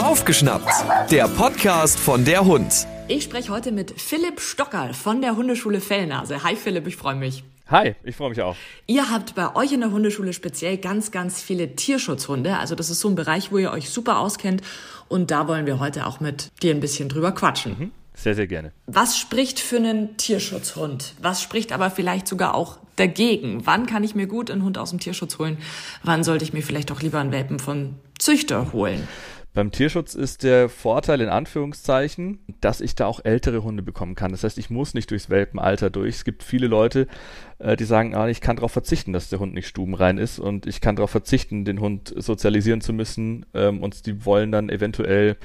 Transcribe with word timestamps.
Aufgeschnappt, 0.00 0.70
der 1.10 1.26
Podcast 1.26 1.98
von 1.98 2.24
der 2.24 2.44
Hund. 2.44 2.86
Ich 3.08 3.24
spreche 3.24 3.50
heute 3.50 3.72
mit 3.72 4.00
Philipp 4.00 4.40
Stockerl 4.40 4.94
von 4.94 5.20
der 5.20 5.34
Hundeschule 5.34 5.80
Fellnase. 5.80 6.44
Hi 6.44 6.54
Philipp, 6.54 6.86
ich 6.86 6.94
freue 6.94 7.16
mich. 7.16 7.42
Hi, 7.68 7.96
ich 8.04 8.14
freue 8.14 8.30
mich 8.30 8.40
auch. 8.40 8.54
Ihr 8.86 9.10
habt 9.10 9.34
bei 9.34 9.56
euch 9.56 9.72
in 9.72 9.80
der 9.80 9.90
Hundeschule 9.90 10.32
speziell 10.32 10.76
ganz, 10.76 11.10
ganz 11.10 11.42
viele 11.42 11.74
Tierschutzhunde. 11.74 12.58
Also 12.58 12.76
das 12.76 12.90
ist 12.90 13.00
so 13.00 13.08
ein 13.08 13.16
Bereich, 13.16 13.50
wo 13.50 13.58
ihr 13.58 13.72
euch 13.72 13.90
super 13.90 14.20
auskennt. 14.20 14.62
Und 15.08 15.32
da 15.32 15.48
wollen 15.48 15.66
wir 15.66 15.80
heute 15.80 16.06
auch 16.06 16.20
mit 16.20 16.52
dir 16.62 16.72
ein 16.72 16.78
bisschen 16.78 17.08
drüber 17.08 17.32
quatschen. 17.32 17.76
Mhm. 17.76 17.90
Sehr, 18.20 18.34
sehr 18.34 18.46
gerne. 18.46 18.72
Was 18.86 19.16
spricht 19.16 19.60
für 19.60 19.76
einen 19.76 20.18
Tierschutzhund? 20.18 21.14
Was 21.22 21.40
spricht 21.40 21.72
aber 21.72 21.90
vielleicht 21.90 22.28
sogar 22.28 22.54
auch 22.54 22.76
dagegen? 22.96 23.64
Wann 23.64 23.86
kann 23.86 24.04
ich 24.04 24.14
mir 24.14 24.26
gut 24.26 24.50
einen 24.50 24.62
Hund 24.62 24.76
aus 24.76 24.90
dem 24.90 25.00
Tierschutz 25.00 25.38
holen? 25.38 25.56
Wann 26.02 26.22
sollte 26.22 26.44
ich 26.44 26.52
mir 26.52 26.62
vielleicht 26.62 26.92
auch 26.92 27.00
lieber 27.00 27.18
einen 27.18 27.32
Welpen 27.32 27.58
von 27.58 27.94
Züchter 28.18 28.74
holen? 28.74 29.08
Beim 29.54 29.72
Tierschutz 29.72 30.14
ist 30.14 30.42
der 30.42 30.68
Vorteil 30.68 31.22
in 31.22 31.30
Anführungszeichen, 31.30 32.40
dass 32.60 32.82
ich 32.82 32.94
da 32.94 33.06
auch 33.06 33.24
ältere 33.24 33.62
Hunde 33.62 33.82
bekommen 33.82 34.16
kann. 34.16 34.32
Das 34.32 34.44
heißt, 34.44 34.58
ich 34.58 34.68
muss 34.68 34.92
nicht 34.92 35.10
durchs 35.10 35.30
Welpenalter 35.30 35.88
durch. 35.88 36.16
Es 36.16 36.24
gibt 36.24 36.42
viele 36.42 36.66
Leute, 36.66 37.08
äh, 37.58 37.74
die 37.74 37.84
sagen, 37.84 38.14
ah, 38.14 38.28
ich 38.28 38.42
kann 38.42 38.56
darauf 38.56 38.70
verzichten, 38.70 39.14
dass 39.14 39.30
der 39.30 39.38
Hund 39.38 39.54
nicht 39.54 39.66
stubenrein 39.66 40.18
ist 40.18 40.38
und 40.38 40.66
ich 40.66 40.82
kann 40.82 40.94
darauf 40.94 41.10
verzichten, 41.10 41.64
den 41.64 41.80
Hund 41.80 42.14
sozialisieren 42.16 42.82
zu 42.82 42.92
müssen 42.92 43.46
ähm, 43.54 43.82
und 43.82 44.04
die 44.04 44.26
wollen 44.26 44.52
dann 44.52 44.68
eventuell 44.68 45.36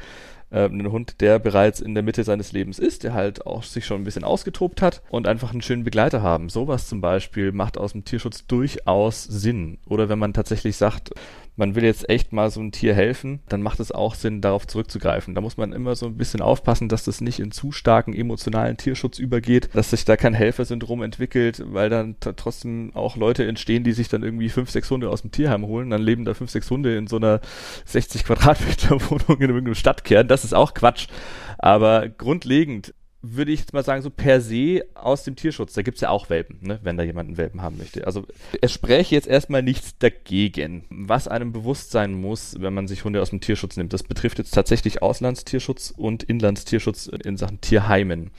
äh, 0.56 0.66
einen 0.66 0.92
Hund, 0.92 1.20
der 1.20 1.38
bereits 1.38 1.82
in 1.82 1.94
der 1.94 2.04
Mitte 2.04 2.24
seines 2.24 2.54
Lebens 2.54 2.80
ist, 2.80 3.04
der 3.04 3.14
halt 3.14 3.46
auch 3.46 3.64
sich 3.64 3.86
schon 3.86 4.02
ein 4.02 4.04
bisschen 4.06 4.24
ausgetobt 4.24 4.82
hat 4.82 5.02
und 5.10 5.28
einfach 5.28 5.52
einen 5.52 5.62
schönen 5.62 5.84
Begleiter 5.84 6.22
haben. 6.22 6.50
Sowas 6.50 6.88
zum 6.88 7.02
Beispiel 7.02 7.52
macht 7.52 7.78
aus 7.78 7.92
dem 7.92 8.06
Tierschutz 8.06 8.48
durchaus 8.48 9.24
Sinn. 9.24 9.78
Oder 9.88 10.08
wenn 10.10 10.20
man 10.20 10.34
tatsächlich 10.34 10.78
sagt, 10.78 11.12
man 11.56 11.76
will 11.76 11.84
jetzt 11.84 12.10
echt 12.10 12.34
mal 12.34 12.50
so 12.52 12.62
ein 12.62 12.72
Tier 12.72 12.94
helfen, 12.94 13.40
dann 13.48 13.62
macht 13.62 13.80
es 13.80 13.92
auch 13.92 14.16
Sinn, 14.16 14.42
darauf 14.42 14.68
zurückzugreifen. 14.68 15.36
Da 15.36 15.42
muss 15.42 15.58
man 15.58 15.72
immer 15.72 15.96
so 15.96 16.06
ein 16.06 16.18
bisschen 16.18 16.42
aufpassen, 16.42 16.90
dass 16.90 17.06
das 17.06 17.22
nicht 17.22 17.40
in 17.40 17.52
zu 17.52 17.72
starken 17.72 18.14
emotionalen 18.14 18.78
Tierschutz 18.78 19.20
übergeht, 19.20 19.70
dass 19.74 19.92
sich 19.92 20.06
da 20.06 20.18
kein 20.18 20.34
Helfersyndrom 20.34 21.02
entwickelt, 21.02 21.64
weil 21.66 21.90
dann 21.90 22.16
trotzdem 22.20 22.92
auch 22.94 23.16
Leute 23.16 23.48
entstehen, 23.48 23.84
die 23.84 23.94
sich 23.94 24.10
dann 24.10 24.24
irgendwie 24.24 24.50
fünf, 24.50 24.70
sechs 24.70 24.92
Hunde 24.92 25.10
aus 25.10 25.22
dem 25.22 25.32
Tierheim 25.32 25.66
holen, 25.66 25.90
dann 25.90 26.02
leben 26.02 26.26
da 26.26 26.34
fünf, 26.34 26.52
sechs 26.52 26.70
Hunde 26.70 26.98
in 26.98 27.08
so 27.08 27.18
einer 27.18 27.40
60 27.86 28.26
Quadratmeter 28.26 29.00
Wohnung 29.10 29.42
in 29.42 29.50
irgendeinem 29.50 29.76
Stadtkern. 29.76 30.28
Das 30.28 30.44
ist 30.44 30.54
auch 30.54 30.74
Quatsch. 30.74 31.08
Aber 31.58 32.10
grundlegend 32.10 32.94
würde 33.34 33.52
ich 33.52 33.62
jetzt 33.62 33.74
mal 33.74 33.84
sagen, 33.84 34.02
so 34.02 34.10
per 34.10 34.42
se 34.42 34.86
aus 34.94 35.24
dem 35.24 35.36
Tierschutz. 35.36 35.74
Da 35.74 35.82
gibt 35.82 35.96
es 35.96 36.02
ja 36.02 36.10
auch 36.10 36.30
Welpen, 36.30 36.60
ne, 36.62 36.80
wenn 36.84 36.98
da 36.98 37.04
jemand 37.04 37.28
einen 37.28 37.38
Welpen 37.38 37.62
haben 37.62 37.78
möchte. 37.78 38.06
Also 38.06 38.26
es 38.62 38.72
spräche 38.72 39.16
jetzt 39.16 39.28
erstmal 39.28 39.64
nichts 39.64 39.98
dagegen. 39.98 40.84
Was 40.90 41.28
einem 41.28 41.52
bewusst 41.52 41.92
sein 41.92 42.14
muss, 42.14 42.56
wenn 42.60 42.74
man 42.74 42.88
sich 42.88 43.04
Hunde 43.04 43.22
aus 43.22 43.30
dem 43.30 43.42
Tierschutz 43.42 43.78
nimmt, 43.78 43.94
das 43.94 44.04
betrifft 44.04 44.38
jetzt 44.38 44.54
tatsächlich 44.54 45.02
Auslandstierschutz 45.02 45.94
und 45.96 46.24
Inlandstierschutz 46.24 47.08
in 47.08 47.38
Sachen 47.38 47.62
Tierheimen 47.62 48.32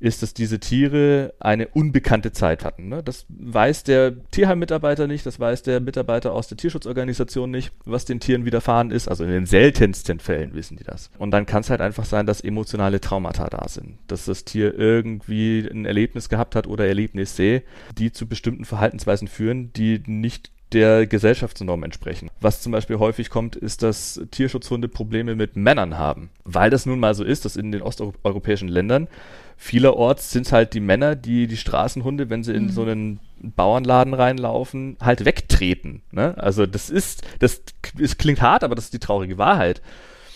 ist, 0.00 0.22
dass 0.22 0.34
diese 0.34 0.60
Tiere 0.60 1.34
eine 1.40 1.68
unbekannte 1.68 2.32
Zeit 2.32 2.64
hatten. 2.64 2.88
Ne? 2.88 3.02
Das 3.02 3.26
weiß 3.28 3.84
der 3.84 4.12
Tierheim-Mitarbeiter 4.30 5.06
nicht, 5.06 5.26
das 5.26 5.40
weiß 5.40 5.62
der 5.62 5.80
Mitarbeiter 5.80 6.32
aus 6.32 6.48
der 6.48 6.56
Tierschutzorganisation 6.56 7.50
nicht, 7.50 7.72
was 7.84 8.04
den 8.04 8.20
Tieren 8.20 8.44
widerfahren 8.44 8.90
ist. 8.90 9.08
Also 9.08 9.24
in 9.24 9.30
den 9.30 9.46
seltensten 9.46 10.20
Fällen 10.20 10.54
wissen 10.54 10.76
die 10.76 10.84
das. 10.84 11.10
Und 11.18 11.30
dann 11.30 11.46
kann 11.46 11.60
es 11.60 11.70
halt 11.70 11.80
einfach 11.80 12.04
sein, 12.04 12.26
dass 12.26 12.40
emotionale 12.40 13.00
Traumata 13.00 13.48
da 13.48 13.68
sind. 13.68 13.98
Dass 14.06 14.24
das 14.24 14.44
Tier 14.44 14.78
irgendwie 14.78 15.68
ein 15.70 15.84
Erlebnis 15.84 16.28
gehabt 16.28 16.56
hat 16.56 16.66
oder 16.66 16.86
Erlebnisse, 16.86 17.62
die 17.98 18.12
zu 18.12 18.26
bestimmten 18.26 18.64
Verhaltensweisen 18.64 19.28
führen, 19.28 19.72
die 19.72 20.02
nicht 20.06 20.53
der 20.72 21.06
Gesellschaftsnorm 21.06 21.84
entsprechen. 21.84 22.30
Was 22.40 22.60
zum 22.60 22.72
Beispiel 22.72 22.98
häufig 22.98 23.30
kommt, 23.30 23.54
ist, 23.54 23.82
dass 23.82 24.20
Tierschutzhunde 24.30 24.88
Probleme 24.88 25.36
mit 25.36 25.56
Männern 25.56 25.96
haben. 25.98 26.30
Weil 26.44 26.70
das 26.70 26.86
nun 26.86 26.98
mal 26.98 27.14
so 27.14 27.22
ist, 27.22 27.44
dass 27.44 27.56
in 27.56 27.70
den 27.70 27.82
osteuropäischen 27.82 28.68
Ländern 28.68 29.08
vielerorts 29.56 30.32
sind 30.32 30.50
halt 30.50 30.74
die 30.74 30.80
Männer, 30.80 31.14
die 31.14 31.46
die 31.46 31.56
Straßenhunde, 31.56 32.28
wenn 32.28 32.42
sie 32.42 32.54
in 32.54 32.64
mhm. 32.64 32.70
so 32.70 32.82
einen 32.82 33.20
Bauernladen 33.40 34.14
reinlaufen, 34.14 34.96
halt 35.00 35.24
wegtreten. 35.24 36.02
Ne? 36.10 36.36
Also 36.38 36.66
das 36.66 36.90
ist, 36.90 37.22
das, 37.38 37.62
es 37.98 38.16
klingt 38.16 38.40
hart, 38.40 38.64
aber 38.64 38.74
das 38.74 38.86
ist 38.86 38.94
die 38.94 38.98
traurige 38.98 39.38
Wahrheit. 39.38 39.80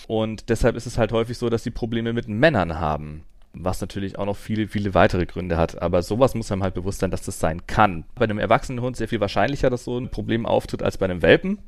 Und 0.07 0.49
deshalb 0.49 0.77
ist 0.77 0.87
es 0.87 0.99
halt 0.99 1.13
häufig 1.13 1.37
so, 1.37 1.51
dass 1.51 1.65
sie 1.65 1.71
Probleme 1.71 2.13
mit 2.13 2.29
Männern 2.29 2.79
haben. 2.79 3.25
Was 3.53 3.81
natürlich 3.81 4.19
auch 4.19 4.27
noch 4.27 4.37
viele, 4.37 4.69
viele 4.69 4.95
weitere 4.95 5.27
Gründe 5.27 5.57
hat. 5.57 5.81
Aber 5.81 6.03
sowas 6.03 6.35
muss 6.35 6.53
einem 6.53 6.63
halt 6.63 6.75
bewusst 6.75 7.01
sein, 7.01 7.11
dass 7.11 7.23
das 7.23 7.41
sein 7.41 7.67
kann. 7.67 8.05
Bei 8.15 8.25
einem 8.25 8.39
erwachsenen 8.39 8.81
Hund 8.81 8.97
sehr 8.97 9.09
viel 9.09 9.21
wahrscheinlicher, 9.21 9.71
dass 9.71 9.85
so 9.85 9.99
ein 9.99 10.11
Problem 10.11 10.47
auftritt, 10.47 10.83
als 10.83 10.99
bei 10.99 11.07
einem 11.07 11.23
Welpen. 11.23 11.59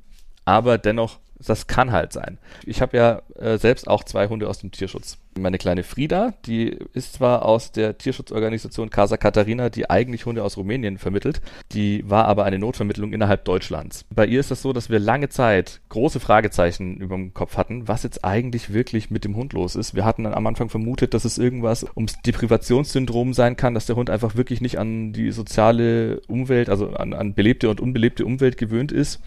Aber 0.44 0.78
dennoch 0.78 1.20
das 1.46 1.66
kann 1.66 1.92
halt 1.92 2.12
sein. 2.12 2.38
Ich 2.64 2.82
habe 2.82 2.96
ja 2.96 3.22
äh, 3.38 3.58
selbst 3.58 3.88
auch 3.88 4.04
zwei 4.04 4.28
Hunde 4.28 4.48
aus 4.48 4.58
dem 4.58 4.70
Tierschutz. 4.70 5.18
Meine 5.38 5.58
kleine 5.58 5.84
Frieda, 5.84 6.34
die 6.44 6.76
ist 6.92 7.14
zwar 7.14 7.44
aus 7.44 7.72
der 7.72 7.96
Tierschutzorganisation 7.96 8.90
Casa 8.90 9.16
Catarina, 9.16 9.70
die 9.70 9.88
eigentlich 9.88 10.26
Hunde 10.26 10.42
aus 10.42 10.56
Rumänien 10.56 10.98
vermittelt, 10.98 11.40
die 11.72 12.04
war 12.08 12.26
aber 12.26 12.44
eine 12.44 12.58
Notvermittlung 12.58 13.12
innerhalb 13.12 13.44
Deutschlands. 13.44 14.04
Bei 14.12 14.26
ihr 14.26 14.40
ist 14.40 14.50
das 14.50 14.60
so, 14.60 14.72
dass 14.72 14.90
wir 14.90 14.98
lange 14.98 15.28
Zeit 15.28 15.80
große 15.88 16.20
Fragezeichen 16.20 16.96
über 16.96 17.14
dem 17.14 17.32
Kopf 17.32 17.56
hatten, 17.56 17.86
was 17.86 18.02
jetzt 18.02 18.24
eigentlich 18.24 18.72
wirklich 18.72 19.10
mit 19.10 19.24
dem 19.24 19.36
Hund 19.36 19.52
los 19.52 19.76
ist. 19.76 19.94
Wir 19.94 20.04
hatten 20.04 20.26
am 20.26 20.46
Anfang 20.46 20.68
vermutet, 20.68 21.14
dass 21.14 21.24
es 21.24 21.38
irgendwas 21.38 21.86
ums 21.96 22.20
Deprivationssyndrom 22.22 23.32
sein 23.32 23.56
kann, 23.56 23.74
dass 23.74 23.86
der 23.86 23.96
Hund 23.96 24.10
einfach 24.10 24.34
wirklich 24.34 24.60
nicht 24.60 24.78
an 24.78 25.12
die 25.12 25.30
soziale 25.30 26.20
Umwelt, 26.26 26.68
also 26.68 26.90
an, 26.90 27.14
an 27.14 27.34
belebte 27.34 27.70
und 27.70 27.80
unbelebte 27.80 28.26
Umwelt 28.26 28.58
gewöhnt 28.58 28.90
ist 28.92 29.20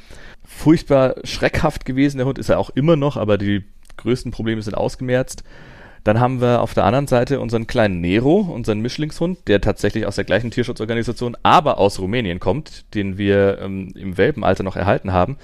furchtbar 0.45 1.15
schreckhaft 1.23 1.85
gewesen. 1.85 2.02
Der 2.11 2.25
Hund 2.25 2.37
ist 2.37 2.49
er 2.49 2.59
auch 2.59 2.69
immer 2.71 2.95
noch, 2.95 3.17
aber 3.17 3.37
die 3.37 3.63
größten 3.97 4.31
Probleme 4.31 4.61
sind 4.61 4.75
ausgemerzt. 4.75 5.43
Dann 6.03 6.19
haben 6.19 6.41
wir 6.41 6.61
auf 6.61 6.73
der 6.73 6.83
anderen 6.83 7.07
Seite 7.07 7.39
unseren 7.39 7.65
kleinen 7.65 8.01
Nero, 8.01 8.39
unseren 8.39 8.81
Mischlingshund, 8.81 9.47
der 9.47 9.61
tatsächlich 9.61 10.05
aus 10.05 10.15
der 10.15 10.25
gleichen 10.25 10.51
Tierschutzorganisation, 10.51 11.37
aber 11.43 11.77
aus 11.77 11.99
Rumänien 11.99 12.41
kommt, 12.41 12.93
den 12.93 13.17
wir 13.17 13.59
ähm, 13.61 13.93
im 13.95 14.17
Welpenalter 14.17 14.63
noch 14.63 14.75
erhalten 14.75 15.13
haben. 15.13 15.37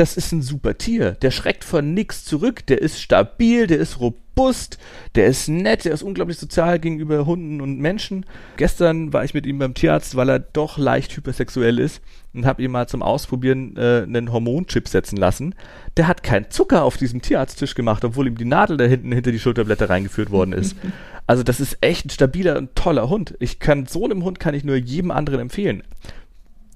Das 0.00 0.16
ist 0.16 0.32
ein 0.32 0.40
super 0.40 0.78
Tier. 0.78 1.10
Der 1.10 1.30
schreckt 1.30 1.62
von 1.62 1.92
nichts 1.92 2.24
zurück. 2.24 2.64
Der 2.68 2.80
ist 2.80 3.02
stabil, 3.02 3.66
der 3.66 3.76
ist 3.76 4.00
robust, 4.00 4.78
der 5.14 5.26
ist 5.26 5.46
nett, 5.50 5.84
der 5.84 5.92
ist 5.92 6.02
unglaublich 6.02 6.38
sozial 6.38 6.78
gegenüber 6.78 7.26
Hunden 7.26 7.60
und 7.60 7.78
Menschen. 7.78 8.24
Gestern 8.56 9.12
war 9.12 9.24
ich 9.24 9.34
mit 9.34 9.44
ihm 9.44 9.58
beim 9.58 9.74
Tierarzt, 9.74 10.16
weil 10.16 10.30
er 10.30 10.38
doch 10.38 10.78
leicht 10.78 11.14
hypersexuell 11.14 11.78
ist 11.78 12.00
und 12.32 12.46
habe 12.46 12.62
ihm 12.62 12.70
mal 12.70 12.88
zum 12.88 13.02
Ausprobieren 13.02 13.76
äh, 13.76 14.04
einen 14.04 14.32
Hormonchip 14.32 14.88
setzen 14.88 15.18
lassen. 15.18 15.54
Der 15.98 16.08
hat 16.08 16.22
keinen 16.22 16.48
Zucker 16.48 16.82
auf 16.82 16.96
diesem 16.96 17.20
Tierarzttisch 17.20 17.74
gemacht, 17.74 18.02
obwohl 18.02 18.26
ihm 18.26 18.38
die 18.38 18.46
Nadel 18.46 18.78
da 18.78 18.86
hinten 18.86 19.12
hinter 19.12 19.32
die 19.32 19.38
Schulterblätter 19.38 19.90
reingeführt 19.90 20.30
worden 20.30 20.54
ist. 20.54 20.76
Also 21.26 21.44
das 21.44 21.60
ist 21.60 21.78
echt 21.80 22.06
ein 22.06 22.10
stabiler 22.10 22.58
und 22.58 22.74
toller 22.74 23.08
Hund. 23.08 23.36
Ich 23.38 23.60
kann 23.60 23.86
so 23.86 24.04
einem 24.04 24.24
Hund 24.24 24.40
kann 24.40 24.52
ich 24.52 24.64
nur 24.64 24.74
jedem 24.74 25.12
anderen 25.12 25.38
empfehlen. 25.38 25.84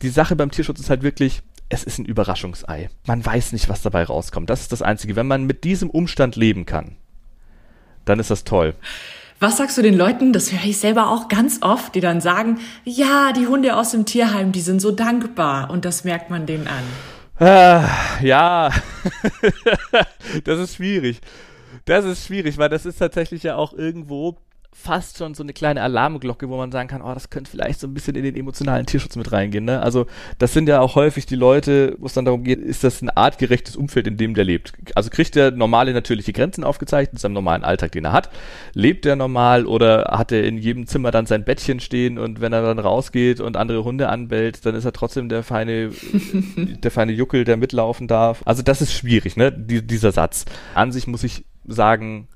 Die 0.00 0.10
Sache 0.10 0.36
beim 0.36 0.52
Tierschutz 0.52 0.78
ist 0.78 0.91
halt 0.91 1.02
wirklich, 1.02 1.42
es 1.69 1.84
ist 1.84 1.98
ein 1.98 2.04
Überraschungsei. 2.04 2.91
Man 3.06 3.25
weiß 3.25 3.52
nicht, 3.52 3.69
was 3.69 3.82
dabei 3.82 4.04
rauskommt. 4.04 4.50
Das 4.50 4.60
ist 4.60 4.72
das 4.72 4.82
Einzige. 4.82 5.16
Wenn 5.16 5.26
man 5.26 5.44
mit 5.44 5.64
diesem 5.64 5.91
Umstand 5.91 6.36
leben 6.36 6.66
kann, 6.66 6.97
dann 8.04 8.20
ist 8.20 8.30
das 8.30 8.44
toll. 8.44 8.75
Was 9.41 9.56
sagst 9.56 9.76
du 9.76 9.82
den 9.82 9.97
Leuten, 9.97 10.32
das 10.32 10.53
höre 10.53 10.64
ich 10.64 10.78
selber 10.78 11.10
auch 11.10 11.28
ganz 11.28 11.58
oft, 11.62 11.94
die 11.94 12.00
dann 12.00 12.20
sagen, 12.20 12.60
ja, 12.84 13.32
die 13.32 13.47
Hunde 13.47 13.76
aus 13.76 13.91
dem 13.91 14.06
Tierheim, 14.06 14.53
die 14.53 14.60
sind 14.60 14.80
so 14.80 14.92
dankbar 14.92 15.70
und 15.70 15.84
das 15.84 16.04
merkt 16.04 16.30
man 16.30 16.47
denen 16.47 16.69
an. 16.69 16.84
Äh, 17.41 18.26
ja, 18.26 18.70
das 20.44 20.60
ist 20.60 20.76
schwierig. 20.76 21.20
Das 21.84 22.04
ist 22.04 22.26
schwierig, 22.26 22.58
weil 22.58 22.69
das 22.69 22.86
ist 22.86 22.98
tatsächlich 22.98 23.42
ja 23.42 23.56
auch 23.56 23.72
irgendwo 23.72 24.38
fast 24.74 25.18
schon 25.18 25.34
so 25.34 25.42
eine 25.42 25.52
kleine 25.52 25.80
Alarmglocke, 25.82 26.48
wo 26.48 26.56
man 26.56 26.72
sagen 26.72 26.88
kann, 26.88 27.00
oh, 27.00 27.14
das 27.14 27.30
könnte 27.30 27.50
vielleicht 27.50 27.78
so 27.78 27.86
ein 27.86 27.94
bisschen 27.94 28.16
in 28.16 28.24
den 28.24 28.36
emotionalen 28.36 28.86
Tierschutz 28.86 29.14
mit 29.14 29.30
reingehen. 29.30 29.64
Ne? 29.64 29.80
Also 29.80 30.06
das 30.38 30.52
sind 30.52 30.68
ja 30.68 30.80
auch 30.80 30.96
häufig 30.96 31.26
die 31.26 31.36
Leute, 31.36 31.94
wo 31.98 32.06
es 32.06 32.12
dann 32.12 32.24
darum 32.24 32.42
geht, 32.42 32.58
ist 32.58 32.82
das 32.82 33.00
ein 33.00 33.08
artgerechtes 33.08 33.76
Umfeld, 33.76 34.08
in 34.08 34.16
dem 34.16 34.34
der 34.34 34.44
lebt? 34.44 34.72
Also 34.96 35.10
kriegt 35.10 35.36
der 35.36 35.52
normale 35.52 35.94
natürliche 35.94 36.32
Grenzen 36.32 36.65
aufgezeigt 36.65 37.12
in 37.12 37.18
seinem 37.18 37.34
normalen 37.34 37.62
Alltag, 37.62 37.92
den 37.92 38.04
er 38.04 38.12
hat? 38.12 38.30
Lebt 38.74 39.04
der 39.04 39.15
normal 39.15 39.65
oder 39.65 40.16
hat 40.18 40.32
er 40.32 40.44
in 40.44 40.59
jedem 40.59 40.88
Zimmer 40.88 41.12
dann 41.12 41.27
sein 41.27 41.44
Bettchen 41.44 41.78
stehen 41.78 42.18
und 42.18 42.41
wenn 42.41 42.53
er 42.53 42.62
dann 42.62 42.80
rausgeht 42.80 43.41
und 43.41 43.56
andere 43.56 43.84
Hunde 43.84 44.09
anbellt, 44.09 44.66
dann 44.66 44.74
ist 44.74 44.84
er 44.84 44.92
trotzdem 44.92 45.28
der 45.28 45.44
feine, 45.44 45.91
der 46.56 46.91
feine 46.91 47.12
Juckel, 47.12 47.44
der 47.44 47.56
mitlaufen 47.56 48.09
darf. 48.09 48.42
Also 48.44 48.62
das 48.62 48.82
ist 48.82 48.92
schwierig, 48.92 49.36
ne? 49.36 49.53
Die, 49.53 49.86
dieser 49.86 50.10
Satz. 50.10 50.44
An 50.74 50.91
sich 50.91 51.06
muss 51.06 51.22
ich 51.22 51.44
sagen, 51.65 52.27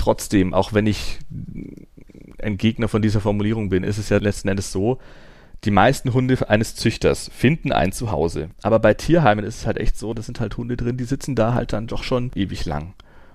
trotzdem, 0.00 0.54
auch 0.54 0.72
wenn 0.72 0.86
ich 0.86 1.18
ein 2.42 2.56
Gegner 2.56 2.88
von 2.88 3.02
dieser 3.02 3.20
Formulierung 3.20 3.68
bin, 3.68 3.84
ist 3.84 3.98
es 3.98 4.08
ja 4.08 4.18
letzten 4.18 4.48
Endes 4.48 4.72
so, 4.72 4.98
die 5.64 5.70
meisten 5.70 6.14
Hunde 6.14 6.48
eines 6.48 6.74
Züchters 6.74 7.30
finden 7.34 7.70
ein 7.70 7.92
Zuhause. 7.92 8.48
Aber 8.62 8.78
bei 8.78 8.94
Tierheimen 8.94 9.44
ist 9.44 9.58
es 9.58 9.66
halt 9.66 9.76
echt 9.76 9.98
so, 9.98 10.14
das 10.14 10.26
sind 10.26 10.40
halt 10.40 10.56
Hunde 10.56 10.76
drin, 10.76 10.96
die 10.96 11.04
sitzen 11.04 11.34
da 11.34 11.52
halt 11.52 11.72
dann 11.74 11.86
doch 11.86 12.02
schon 12.02 12.30
ewig 12.34 12.64
lang. 12.64 12.94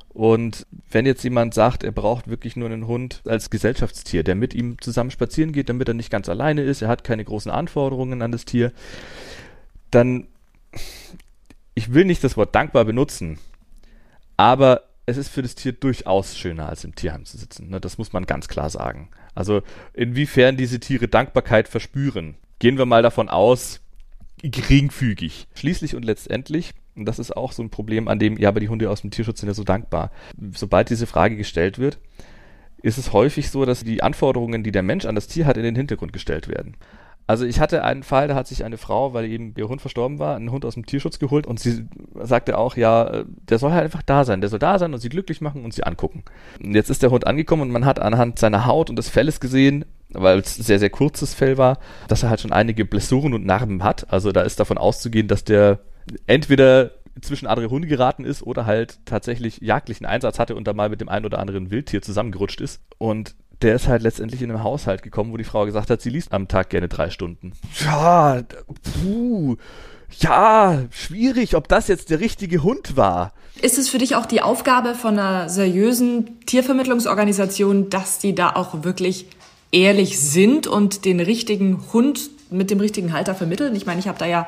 Und 0.09 0.65
wenn 0.89 1.05
jetzt 1.05 1.23
jemand 1.23 1.53
sagt, 1.53 1.83
er 1.83 1.91
braucht 1.91 2.27
wirklich 2.27 2.55
nur 2.55 2.69
einen 2.69 2.87
Hund 2.87 3.21
als 3.25 3.49
Gesellschaftstier, 3.49 4.23
der 4.23 4.35
mit 4.35 4.53
ihm 4.53 4.81
zusammen 4.81 5.11
spazieren 5.11 5.51
geht, 5.51 5.69
damit 5.69 5.87
er 5.87 5.93
nicht 5.93 6.09
ganz 6.09 6.29
alleine 6.29 6.63
ist, 6.63 6.81
er 6.81 6.87
hat 6.87 7.03
keine 7.03 7.25
großen 7.25 7.51
Anforderungen 7.51 8.21
an 8.21 8.31
das 8.31 8.45
Tier, 8.45 8.71
dann 9.91 10.27
ich 11.75 11.93
will 11.93 12.05
nicht 12.05 12.23
das 12.23 12.37
Wort 12.37 12.55
dankbar 12.55 12.85
benutzen, 12.85 13.37
aber 14.37 14.84
es 15.05 15.17
ist 15.17 15.29
für 15.29 15.41
das 15.41 15.55
Tier 15.55 15.71
durchaus 15.71 16.37
schöner, 16.37 16.67
als 16.67 16.83
im 16.83 16.95
Tierheim 16.95 17.25
zu 17.25 17.37
sitzen. 17.37 17.69
Ne? 17.69 17.79
Das 17.79 17.97
muss 17.97 18.13
man 18.13 18.25
ganz 18.25 18.47
klar 18.47 18.69
sagen. 18.69 19.09
Also 19.35 19.61
inwiefern 19.93 20.57
diese 20.57 20.79
Tiere 20.79 21.07
Dankbarkeit 21.07 21.67
verspüren, 21.67 22.35
gehen 22.59 22.77
wir 22.77 22.85
mal 22.85 23.03
davon 23.03 23.29
aus, 23.29 23.81
geringfügig. 24.41 25.47
Schließlich 25.53 25.95
und 25.95 26.05
letztendlich, 26.05 26.73
und 26.95 27.05
das 27.05 27.19
ist 27.19 27.35
auch 27.35 27.51
so 27.51 27.61
ein 27.61 27.69
Problem, 27.69 28.07
an 28.07 28.19
dem, 28.19 28.37
ja, 28.37 28.49
aber 28.49 28.59
die 28.59 28.69
Hunde 28.69 28.89
aus 28.89 29.01
dem 29.01 29.11
Tierschutz 29.11 29.41
sind 29.41 29.47
ja 29.49 29.53
so 29.53 29.63
dankbar. 29.63 30.11
Sobald 30.53 30.89
diese 30.89 31.07
Frage 31.07 31.35
gestellt 31.35 31.77
wird, 31.77 31.99
ist 32.81 32.97
es 32.97 33.13
häufig 33.13 33.49
so, 33.49 33.65
dass 33.65 33.83
die 33.83 34.03
Anforderungen, 34.03 34.63
die 34.63 34.71
der 34.71 34.83
Mensch 34.83 35.05
an 35.05 35.15
das 35.15 35.27
Tier 35.27 35.45
hat, 35.45 35.57
in 35.57 35.63
den 35.63 35.75
Hintergrund 35.75 36.13
gestellt 36.13 36.47
werden. 36.47 36.75
Also 37.27 37.45
ich 37.45 37.59
hatte 37.59 37.83
einen 37.83 38.03
Fall, 38.03 38.27
da 38.27 38.35
hat 38.35 38.47
sich 38.47 38.63
eine 38.63 38.77
Frau, 38.77 39.13
weil 39.13 39.25
eben 39.25 39.53
ihr 39.57 39.67
Hund 39.67 39.81
verstorben 39.81 40.19
war, 40.19 40.35
einen 40.35 40.51
Hund 40.51 40.63
aus 40.63 40.75
dem 40.75 40.85
Tierschutz 40.85 41.17
geholt 41.17 41.47
und 41.47 41.59
sie 41.59 41.87
sagte 42.21 42.57
auch, 42.57 42.77
ja, 42.77 43.23
der 43.49 43.57
soll 43.57 43.71
halt 43.71 43.85
einfach 43.85 44.03
da 44.03 44.25
sein, 44.25 44.41
der 44.41 44.49
soll 44.49 44.59
da 44.59 44.77
sein 44.77 44.93
und 44.93 44.99
sie 44.99 45.09
glücklich 45.09 45.41
machen 45.41 45.65
und 45.65 45.73
sie 45.73 45.83
angucken. 45.83 46.23
Und 46.63 46.75
jetzt 46.75 46.89
ist 46.89 47.01
der 47.01 47.09
Hund 47.09 47.25
angekommen 47.25 47.63
und 47.63 47.71
man 47.71 47.85
hat 47.85 47.99
anhand 47.99 48.37
seiner 48.37 48.67
Haut 48.67 48.91
und 48.91 48.95
des 48.97 49.09
Felles 49.09 49.39
gesehen, 49.39 49.85
weil 50.09 50.39
es 50.39 50.55
sehr, 50.55 50.77
sehr 50.77 50.91
kurzes 50.91 51.33
Fell 51.33 51.57
war, 51.57 51.79
dass 52.07 52.21
er 52.21 52.29
halt 52.29 52.41
schon 52.41 52.53
einige 52.53 52.85
Blessuren 52.85 53.33
und 53.33 53.45
Narben 53.45 53.83
hat. 53.83 54.11
Also 54.13 54.31
da 54.31 54.41
ist 54.41 54.59
davon 54.59 54.77
auszugehen, 54.77 55.27
dass 55.27 55.43
der 55.43 55.79
entweder 56.27 56.91
zwischen 57.21 57.47
andere 57.47 57.69
Hunde 57.69 57.87
geraten 57.87 58.25
ist 58.25 58.43
oder 58.43 58.65
halt 58.65 58.99
tatsächlich 59.05 59.61
jagdlichen 59.61 60.05
Einsatz 60.05 60.37
hatte 60.37 60.55
und 60.55 60.67
da 60.67 60.73
mal 60.73 60.89
mit 60.89 61.01
dem 61.01 61.09
einen 61.09 61.25
oder 61.25 61.39
anderen 61.39 61.71
Wildtier 61.71 62.01
zusammengerutscht 62.01 62.61
ist. 62.61 62.81
Und 62.97 63.35
der 63.61 63.75
ist 63.75 63.87
halt 63.87 64.01
letztendlich 64.01 64.41
in 64.41 64.51
einem 64.51 64.63
Haushalt 64.63 65.03
gekommen, 65.03 65.31
wo 65.31 65.37
die 65.37 65.43
Frau 65.43 65.65
gesagt 65.65 65.89
hat, 65.89 66.01
sie 66.01 66.09
liest 66.09 66.33
am 66.33 66.47
Tag 66.47 66.69
gerne 66.69 66.87
drei 66.87 67.09
Stunden. 67.09 67.53
Ja, 67.83 68.41
puh, 69.01 69.55
ja, 70.19 70.83
schwierig, 70.91 71.55
ob 71.55 71.67
das 71.67 71.87
jetzt 71.87 72.09
der 72.09 72.19
richtige 72.19 72.63
Hund 72.63 72.95
war. 72.95 73.33
Ist 73.61 73.77
es 73.77 73.89
für 73.89 73.97
dich 73.97 74.15
auch 74.15 74.25
die 74.25 74.41
Aufgabe 74.41 74.95
von 74.95 75.17
einer 75.17 75.49
seriösen 75.49 76.39
Tiervermittlungsorganisation, 76.45 77.89
dass 77.89 78.19
die 78.19 78.35
da 78.35 78.51
auch 78.51 78.83
wirklich 78.83 79.27
ehrlich 79.71 80.19
sind 80.19 80.67
und 80.67 81.05
den 81.05 81.19
richtigen 81.19 81.81
Hund 81.93 82.29
mit 82.49 82.69
dem 82.69 82.79
richtigen 82.79 83.13
Halter 83.13 83.35
vermitteln? 83.35 83.75
Ich 83.75 83.85
meine, 83.85 83.99
ich 83.99 84.07
habe 84.07 84.19
da 84.19 84.25
ja 84.25 84.47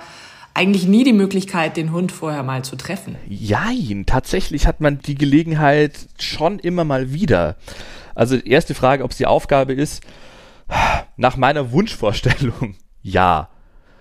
eigentlich 0.53 0.87
nie 0.87 1.03
die 1.03 1.13
Möglichkeit, 1.13 1.77
den 1.77 1.91
Hund 1.91 2.11
vorher 2.11 2.43
mal 2.43 2.63
zu 2.63 2.75
treffen. 2.75 3.15
Jein, 3.27 4.05
tatsächlich 4.07 4.65
hat 4.65 4.81
man 4.81 4.99
die 4.99 5.15
Gelegenheit 5.15 6.07
schon 6.19 6.59
immer 6.59 6.83
mal 6.83 7.13
wieder. 7.13 7.57
Also 8.17 8.35
erste 8.35 8.73
Frage, 8.73 9.03
ob 9.03 9.11
es 9.11 9.17
die 9.17 9.27
Aufgabe 9.27 9.73
ist, 9.73 10.03
nach 11.17 11.37
meiner 11.37 11.71
Wunschvorstellung, 11.71 12.75
ja. 13.03 13.49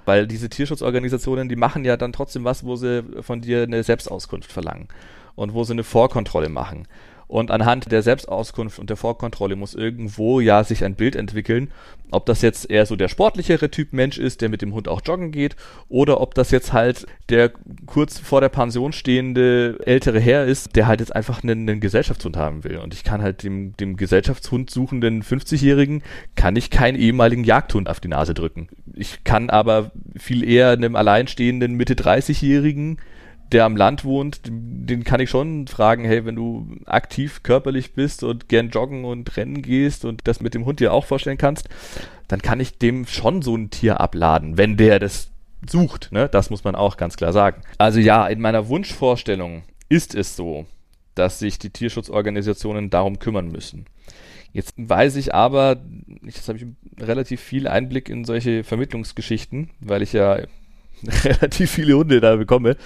Weil 0.07 0.27
diese 0.27 0.49
Tierschutzorganisationen, 0.49 1.51
die 1.51 1.57
machen 1.57 1.85
ja 1.85 1.99
dann 1.99 2.15
trotzdem 2.15 2.45
was, 2.45 2.65
wo 2.65 2.77
sie 2.77 3.05
von 3.21 3.43
dir 3.43 3.65
eine 3.65 3.83
Selbstauskunft 3.83 4.51
verlangen 4.51 4.89
und 5.35 5.53
wo 5.53 5.65
sie 5.65 5.75
eine 5.75 5.85
Vorkontrolle 5.85 6.49
machen. 6.49 6.89
Und 7.29 7.51
anhand 7.51 7.91
der 7.91 8.03
Selbstauskunft 8.03 8.79
und 8.79 8.89
der 8.89 8.97
Vorkontrolle 8.97 9.57
muss 9.57 9.75
irgendwo 9.75 10.39
ja 10.39 10.63
sich 10.63 10.85
ein 10.85 10.95
Bild 10.95 11.17
entwickeln, 11.17 11.73
ob 12.13 12.25
das 12.27 12.41
jetzt 12.41 12.71
eher 12.71 12.87
so 12.87 12.95
der 12.95 13.09
sportlichere 13.09 13.69
Typ 13.69 13.93
Mensch 13.93 14.17
ist, 14.19 14.41
der 14.41 14.49
mit 14.49 14.63
dem 14.63 14.73
Hund 14.73 14.87
auch 14.87 15.03
joggen 15.05 15.33
geht, 15.33 15.57
oder 15.89 16.21
ob 16.21 16.35
das 16.35 16.53
jetzt 16.53 16.73
halt 16.73 17.07
der 17.29 17.51
kurz 17.87 18.21
vor 18.21 18.41
der 18.41 18.49
Pension 18.49 18.93
stehende 18.93 19.79
ältere 19.85 20.21
Herr 20.21 20.45
ist, 20.45 20.77
der 20.77 20.87
halt 20.87 21.01
jetzt 21.01 21.15
einfach 21.15 21.43
einen, 21.43 21.69
einen 21.69 21.81
Gesellschaftshund 21.81 22.37
haben 22.37 22.63
will. 22.63 22.79
Und 22.79 22.95
ich 22.95 23.03
kann 23.03 23.23
halt 23.23 23.43
dem, 23.43 23.77
dem 23.77 23.97
Gesellschaftshund 23.97 24.71
suchenden 24.71 25.25
50-Jährigen, 25.25 26.03
kann 26.37 26.55
ich 26.55 26.71
keinen 26.71 26.97
ehemaligen 26.97 27.43
Jagdhund 27.43 27.89
auf 27.89 27.99
die 27.99 28.09
Nase 28.09 28.35
drücken. 28.35 28.69
Ich 28.95 29.25
kann 29.25 29.51
aber 29.51 29.91
viel 30.17 30.49
eher 30.49 30.71
einem 30.71 30.95
alleinstehenden 30.95 31.75
Mitte 31.75 31.95
30-Jährigen 31.95 32.99
der 33.53 33.65
am 33.65 33.77
Land 33.77 34.05
wohnt, 34.05 34.41
den 34.45 35.05
kann 35.05 35.21
ich 35.21 35.31
schon 35.31 35.67
fragen, 35.67 36.05
hey, 36.05 36.25
wenn 36.25 36.37
du 36.37 36.77
aktiv 36.87 37.43
körperlich 37.43 37.95
bist 37.95 38.23
und 38.25 38.49
gern 38.49 38.71
joggen 38.71 39.05
und 39.05 39.37
rennen 39.37 39.63
gehst 39.63 40.05
und 40.05 40.23
das 40.25 40.41
mit 40.41 40.55
dem 40.55 40.65
Hund 40.65 40.81
dir 40.81 40.93
auch 40.93 41.05
vorstellen 41.05 41.39
kannst, 41.39 41.69
dann 42.29 42.43
kann 42.43 42.61
ich 42.61 42.79
dem 42.79 43.07
schon 43.07 43.43
so 43.43 43.57
ein 43.57 43.71
Tier 43.71 44.01
abladen, 44.01 44.59
wenn 44.59 44.77
der 44.77 44.99
das 44.99 45.31
sucht, 45.69 46.11
ne? 46.13 46.29
Das 46.29 46.51
muss 46.51 46.65
man 46.65 46.75
auch 46.75 46.97
ganz 46.97 47.17
klar 47.17 47.33
sagen. 47.33 47.63
Also 47.79 48.01
ja, 48.01 48.27
in 48.27 48.41
meiner 48.41 48.69
Wunschvorstellung 48.69 49.63
ist 49.89 50.15
es 50.15 50.37
so, 50.37 50.67
dass 51.15 51.39
sich 51.39 51.59
die 51.59 51.71
Tierschutzorganisationen 51.71 52.91
darum 52.91 53.19
kümmern 53.19 53.49
müssen. 53.49 53.87
Jetzt 54.53 54.75
weiß 54.77 55.17
ich 55.17 55.35
aber, 55.35 55.83
jetzt 56.23 56.49
habe 56.49 56.59
ich 56.59 56.67
relativ 57.01 57.41
viel 57.41 57.69
Einblick 57.69 58.09
in 58.09 58.25
solche 58.25 58.65
Vermittlungsgeschichten, 58.65 59.71
weil 59.81 60.03
ich 60.03 60.13
ja 60.13 60.39
relativ 61.25 61.71
viele 61.71 61.95
Hunde 61.97 62.21
da 62.21 62.37
bekomme 62.37 62.77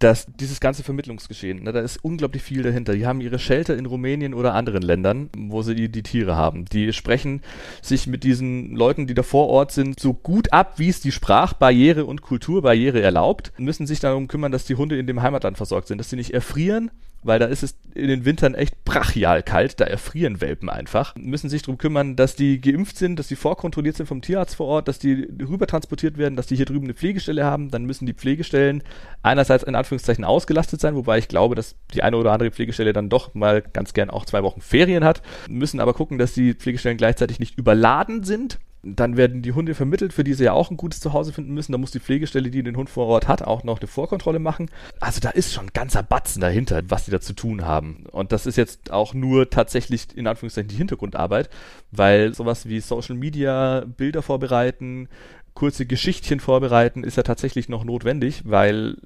dass 0.00 0.26
dieses 0.40 0.60
ganze 0.60 0.82
Vermittlungsgeschehen, 0.82 1.62
ne, 1.62 1.72
da 1.72 1.80
ist 1.80 2.02
unglaublich 2.02 2.42
viel 2.42 2.62
dahinter. 2.62 2.94
Die 2.94 3.06
haben 3.06 3.20
ihre 3.20 3.38
Shelter 3.38 3.76
in 3.76 3.84
Rumänien 3.84 4.32
oder 4.32 4.54
anderen 4.54 4.82
Ländern, 4.82 5.28
wo 5.36 5.60
sie 5.62 5.74
die, 5.74 5.90
die 5.90 6.02
Tiere 6.02 6.36
haben. 6.36 6.64
Die 6.64 6.92
sprechen 6.94 7.42
sich 7.82 8.06
mit 8.06 8.24
diesen 8.24 8.74
Leuten, 8.74 9.06
die 9.06 9.14
da 9.14 9.22
vor 9.22 9.48
Ort 9.48 9.72
sind, 9.72 10.00
so 10.00 10.14
gut 10.14 10.54
ab, 10.54 10.78
wie 10.78 10.88
es 10.88 11.00
die 11.00 11.12
Sprachbarriere 11.12 12.06
und 12.06 12.22
Kulturbarriere 12.22 13.02
erlaubt, 13.02 13.52
müssen 13.58 13.86
sich 13.86 14.00
darum 14.00 14.26
kümmern, 14.26 14.52
dass 14.52 14.64
die 14.64 14.74
Hunde 14.74 14.98
in 14.98 15.06
dem 15.06 15.20
Heimatland 15.20 15.58
versorgt 15.58 15.88
sind, 15.88 15.98
dass 15.98 16.08
sie 16.08 16.16
nicht 16.16 16.32
erfrieren, 16.32 16.90
weil 17.22 17.38
da 17.38 17.46
ist 17.46 17.62
es 17.62 17.76
in 17.94 18.08
den 18.08 18.24
Wintern 18.24 18.54
echt 18.54 18.84
brachial 18.84 19.42
kalt, 19.42 19.80
da 19.80 19.84
erfrieren 19.84 20.40
Welpen 20.40 20.68
einfach. 20.68 21.14
Müssen 21.16 21.50
sich 21.50 21.62
darum 21.62 21.78
kümmern, 21.78 22.16
dass 22.16 22.36
die 22.36 22.60
geimpft 22.60 22.96
sind, 22.96 23.18
dass 23.18 23.28
die 23.28 23.36
vorkontrolliert 23.36 23.96
sind 23.96 24.06
vom 24.06 24.22
Tierarzt 24.22 24.56
vor 24.56 24.66
Ort, 24.66 24.88
dass 24.88 24.98
die 24.98 25.28
rüber 25.40 25.66
transportiert 25.66 26.18
werden, 26.18 26.36
dass 26.36 26.46
die 26.46 26.56
hier 26.56 26.66
drüben 26.66 26.86
eine 26.86 26.94
Pflegestelle 26.94 27.44
haben. 27.44 27.70
Dann 27.70 27.84
müssen 27.84 28.06
die 28.06 28.14
Pflegestellen 28.14 28.82
einerseits 29.22 29.64
in 29.64 29.74
Anführungszeichen 29.74 30.24
ausgelastet 30.24 30.80
sein, 30.80 30.94
wobei 30.94 31.18
ich 31.18 31.28
glaube, 31.28 31.54
dass 31.54 31.76
die 31.92 32.02
eine 32.02 32.16
oder 32.16 32.32
andere 32.32 32.50
Pflegestelle 32.50 32.92
dann 32.92 33.08
doch 33.08 33.34
mal 33.34 33.62
ganz 33.62 33.92
gern 33.92 34.10
auch 34.10 34.24
zwei 34.24 34.42
Wochen 34.42 34.60
Ferien 34.60 35.04
hat. 35.04 35.22
Müssen 35.48 35.80
aber 35.80 35.94
gucken, 35.94 36.18
dass 36.18 36.32
die 36.32 36.54
Pflegestellen 36.54 36.96
gleichzeitig 36.96 37.38
nicht 37.38 37.58
überladen 37.58 38.24
sind 38.24 38.58
dann 38.82 39.16
werden 39.16 39.42
die 39.42 39.52
Hunde 39.52 39.74
vermittelt, 39.74 40.12
für 40.12 40.24
die 40.24 40.32
sie 40.32 40.44
ja 40.44 40.52
auch 40.52 40.70
ein 40.70 40.76
gutes 40.76 41.00
Zuhause 41.00 41.32
finden 41.32 41.52
müssen. 41.52 41.72
Da 41.72 41.78
muss 41.78 41.90
die 41.90 42.00
Pflegestelle, 42.00 42.50
die 42.50 42.62
den 42.62 42.76
Hund 42.76 42.88
vor 42.88 43.06
Ort 43.06 43.28
hat, 43.28 43.42
auch 43.42 43.62
noch 43.62 43.78
eine 43.78 43.86
Vorkontrolle 43.86 44.38
machen. 44.38 44.70
Also 45.00 45.20
da 45.20 45.30
ist 45.30 45.52
schon 45.52 45.66
ein 45.66 45.72
ganzer 45.74 46.02
Batzen 46.02 46.40
dahinter, 46.40 46.82
was 46.88 47.04
die 47.04 47.10
da 47.10 47.20
zu 47.20 47.34
tun 47.34 47.64
haben. 47.64 48.04
Und 48.10 48.32
das 48.32 48.46
ist 48.46 48.56
jetzt 48.56 48.90
auch 48.90 49.12
nur 49.12 49.50
tatsächlich 49.50 50.16
in 50.16 50.26
Anführungszeichen 50.26 50.68
die 50.68 50.76
Hintergrundarbeit, 50.76 51.50
weil 51.90 52.34
sowas 52.34 52.68
wie 52.68 52.80
Social 52.80 53.16
Media, 53.16 53.84
Bilder 53.96 54.22
vorbereiten, 54.22 55.08
kurze 55.52 55.84
Geschichtchen 55.84 56.40
vorbereiten, 56.40 57.04
ist 57.04 57.16
ja 57.16 57.22
tatsächlich 57.22 57.68
noch 57.68 57.84
notwendig, 57.84 58.42
weil 58.44 58.96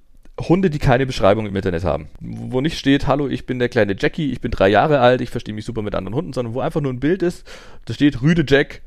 Hunde, 0.40 0.70
die 0.70 0.78
keine 0.78 1.06
Beschreibung 1.06 1.46
im 1.46 1.56
Internet 1.56 1.84
haben. 1.84 2.08
Wo 2.20 2.60
nicht 2.60 2.78
steht, 2.78 3.06
hallo, 3.06 3.28
ich 3.28 3.46
bin 3.46 3.58
der 3.58 3.68
kleine 3.68 3.96
Jackie, 3.98 4.32
ich 4.32 4.40
bin 4.40 4.50
drei 4.50 4.68
Jahre 4.68 5.00
alt, 5.00 5.20
ich 5.20 5.30
verstehe 5.30 5.54
mich 5.54 5.64
super 5.64 5.82
mit 5.82 5.94
anderen 5.94 6.14
Hunden, 6.14 6.32
sondern 6.32 6.54
wo 6.54 6.60
einfach 6.60 6.80
nur 6.80 6.92
ein 6.92 7.00
Bild 7.00 7.22
ist, 7.22 7.44
da 7.86 7.94
steht 7.94 8.20
Rüde 8.22 8.44
Jack, 8.46 8.82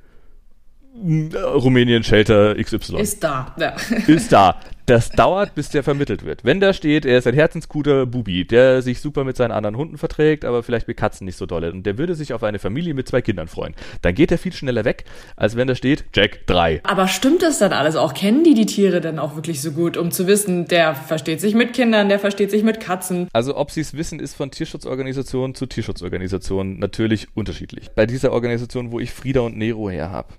Rumänien 1.03 2.03
Shelter 2.03 2.55
XY. 2.55 2.99
Ist 2.99 3.23
da. 3.23 3.55
Ja. 3.59 3.75
Ist 4.07 4.31
da. 4.31 4.59
Das 4.87 5.09
dauert, 5.09 5.53
bis 5.53 5.67
der 5.67 5.83
vermittelt 5.83 6.23
wird. 6.23 6.45
Wenn 6.45 6.61
da 6.61 6.71
steht, 6.71 7.05
er 7.05 7.17
ist 7.17 7.27
ein 7.27 7.33
herzensguter 7.33 8.05
Bubi, 8.05 8.47
der 8.47 8.81
sich 8.81 9.01
super 9.01 9.25
mit 9.25 9.35
seinen 9.35 9.51
anderen 9.51 9.75
Hunden 9.75 9.97
verträgt, 9.97 10.45
aber 10.45 10.63
vielleicht 10.63 10.87
mit 10.87 10.95
Katzen 10.95 11.25
nicht 11.25 11.35
so 11.35 11.45
dolle 11.45 11.73
und 11.73 11.85
der 11.85 11.97
würde 11.97 12.15
sich 12.15 12.31
auf 12.31 12.41
eine 12.41 12.57
Familie 12.57 12.93
mit 12.93 13.05
zwei 13.05 13.21
Kindern 13.21 13.49
freuen, 13.49 13.75
dann 14.01 14.15
geht 14.15 14.31
er 14.31 14.37
viel 14.37 14.53
schneller 14.53 14.85
weg, 14.85 15.03
als 15.35 15.57
wenn 15.57 15.67
da 15.67 15.75
steht, 15.75 16.05
Jack 16.15 16.47
3. 16.47 16.79
Aber 16.83 17.09
stimmt 17.09 17.41
das 17.41 17.59
dann 17.59 17.73
alles 17.73 17.97
auch? 17.97 18.13
Kennen 18.13 18.45
die 18.45 18.53
die 18.53 18.65
Tiere 18.65 19.01
dann 19.01 19.19
auch 19.19 19.35
wirklich 19.35 19.61
so 19.61 19.73
gut, 19.73 19.97
um 19.97 20.11
zu 20.11 20.25
wissen, 20.25 20.69
der 20.69 20.95
versteht 20.95 21.41
sich 21.41 21.53
mit 21.53 21.73
Kindern, 21.73 22.07
der 22.07 22.19
versteht 22.19 22.49
sich 22.49 22.63
mit 22.63 22.79
Katzen? 22.79 23.27
Also 23.33 23.57
ob 23.57 23.71
sie 23.71 23.81
es 23.81 23.93
wissen, 23.93 24.21
ist 24.21 24.35
von 24.35 24.51
Tierschutzorganisation 24.51 25.53
zu 25.53 25.65
Tierschutzorganisation 25.65 26.79
natürlich 26.79 27.27
unterschiedlich. 27.35 27.89
Bei 27.93 28.05
dieser 28.05 28.31
Organisation, 28.31 28.93
wo 28.93 29.01
ich 29.01 29.11
Frieda 29.11 29.41
und 29.41 29.57
Nero 29.57 29.89
her 29.89 30.11
habe, 30.11 30.29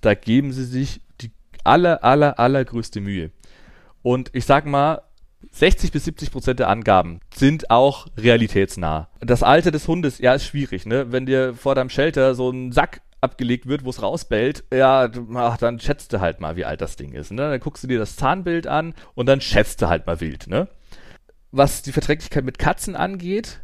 da 0.00 0.14
geben 0.14 0.52
sie 0.52 0.64
sich 0.64 1.00
die 1.20 1.30
aller, 1.64 2.04
aller, 2.04 2.38
allergrößte 2.38 3.00
Mühe. 3.00 3.30
Und 4.02 4.30
ich 4.32 4.44
sag 4.44 4.66
mal, 4.66 5.02
60 5.52 5.92
bis 5.92 6.04
70 6.04 6.30
Prozent 6.30 6.60
der 6.60 6.68
Angaben 6.68 7.20
sind 7.34 7.70
auch 7.70 8.06
realitätsnah. 8.16 9.08
Das 9.20 9.42
Alter 9.42 9.70
des 9.70 9.88
Hundes, 9.88 10.18
ja, 10.18 10.34
ist 10.34 10.44
schwierig, 10.44 10.86
ne? 10.86 11.12
Wenn 11.12 11.26
dir 11.26 11.54
vor 11.54 11.74
deinem 11.74 11.90
Shelter 11.90 12.34
so 12.34 12.50
ein 12.50 12.72
Sack 12.72 13.00
abgelegt 13.20 13.66
wird, 13.66 13.84
wo 13.84 13.90
es 13.90 14.02
rausbellt, 14.02 14.64
ja, 14.72 15.10
ach, 15.34 15.56
dann 15.58 15.78
schätzt 15.78 16.12
du 16.12 16.20
halt 16.20 16.40
mal, 16.40 16.56
wie 16.56 16.64
alt 16.64 16.80
das 16.80 16.96
Ding 16.96 17.12
ist. 17.12 17.32
Ne? 17.32 17.50
Dann 17.50 17.60
guckst 17.60 17.84
du 17.84 17.88
dir 17.88 17.98
das 17.98 18.16
Zahnbild 18.16 18.66
an 18.66 18.94
und 19.14 19.26
dann 19.26 19.40
schätzt 19.40 19.82
du 19.82 19.88
halt 19.88 20.06
mal 20.06 20.20
wild. 20.20 20.46
Ne? 20.46 20.68
Was 21.52 21.82
die 21.82 21.92
Verträglichkeit 21.92 22.44
mit 22.44 22.58
Katzen 22.58 22.96
angeht, 22.96 23.60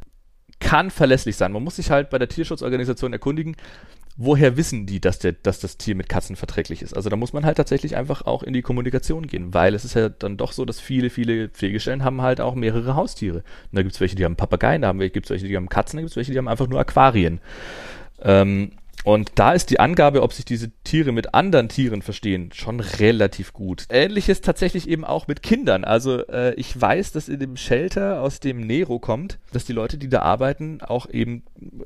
kann 0.60 0.90
verlässlich 0.90 1.36
sein. 1.36 1.52
Man 1.52 1.64
muss 1.64 1.76
sich 1.76 1.90
halt 1.90 2.10
bei 2.10 2.18
der 2.18 2.28
Tierschutzorganisation 2.28 3.12
erkundigen, 3.12 3.56
woher 4.16 4.56
wissen 4.56 4.86
die, 4.86 5.00
dass, 5.00 5.18
der, 5.18 5.32
dass 5.32 5.60
das 5.60 5.76
Tier 5.76 5.94
mit 5.94 6.08
Katzen 6.08 6.36
verträglich 6.36 6.82
ist? 6.82 6.94
Also 6.94 7.10
da 7.10 7.16
muss 7.16 7.32
man 7.32 7.44
halt 7.44 7.56
tatsächlich 7.56 7.96
einfach 7.96 8.22
auch 8.22 8.42
in 8.42 8.52
die 8.52 8.62
Kommunikation 8.62 9.26
gehen, 9.26 9.52
weil 9.52 9.74
es 9.74 9.84
ist 9.84 9.94
ja 9.94 10.08
dann 10.08 10.36
doch 10.36 10.52
so, 10.52 10.64
dass 10.64 10.80
viele, 10.80 11.10
viele 11.10 11.48
Pflegestellen 11.48 12.02
haben 12.02 12.22
halt 12.22 12.40
auch 12.40 12.54
mehrere 12.54 12.96
Haustiere. 12.96 13.38
Und 13.38 13.72
da 13.72 13.82
gibt 13.82 13.94
es 13.94 14.00
welche, 14.00 14.16
die 14.16 14.24
haben 14.24 14.36
Papageien, 14.36 14.82
da 14.82 14.92
gibt 14.92 15.26
es 15.26 15.30
welche, 15.30 15.48
die 15.48 15.56
haben 15.56 15.68
Katzen, 15.68 15.98
da 15.98 16.02
gibt 16.02 16.10
es 16.10 16.16
welche, 16.16 16.32
die 16.32 16.38
haben 16.38 16.48
einfach 16.48 16.68
nur 16.68 16.80
Aquarien. 16.80 17.40
Ähm, 18.22 18.72
Und 19.04 19.32
da 19.36 19.52
ist 19.52 19.70
die 19.70 19.78
Angabe, 19.78 20.22
ob 20.22 20.32
sich 20.32 20.44
diese 20.44 20.70
Tiere 20.82 21.12
mit 21.12 21.32
anderen 21.32 21.68
Tieren 21.68 22.02
verstehen, 22.02 22.50
schon 22.52 22.80
relativ 22.80 23.52
gut. 23.52 23.84
Ähnliches 23.88 24.40
tatsächlich 24.40 24.88
eben 24.88 25.04
auch 25.04 25.28
mit 25.28 25.42
Kindern. 25.44 25.84
Also 25.84 26.26
äh, 26.26 26.54
ich 26.54 26.80
weiß, 26.80 27.12
dass 27.12 27.28
in 27.28 27.38
dem 27.38 27.56
Shelter, 27.56 28.20
aus 28.20 28.40
dem 28.40 28.60
Nero 28.60 28.98
kommt, 28.98 29.38
dass 29.52 29.64
die 29.64 29.72
Leute, 29.72 29.96
die 29.96 30.08
da 30.08 30.22
arbeiten, 30.22 30.80
auch 30.80 31.08
eben 31.08 31.44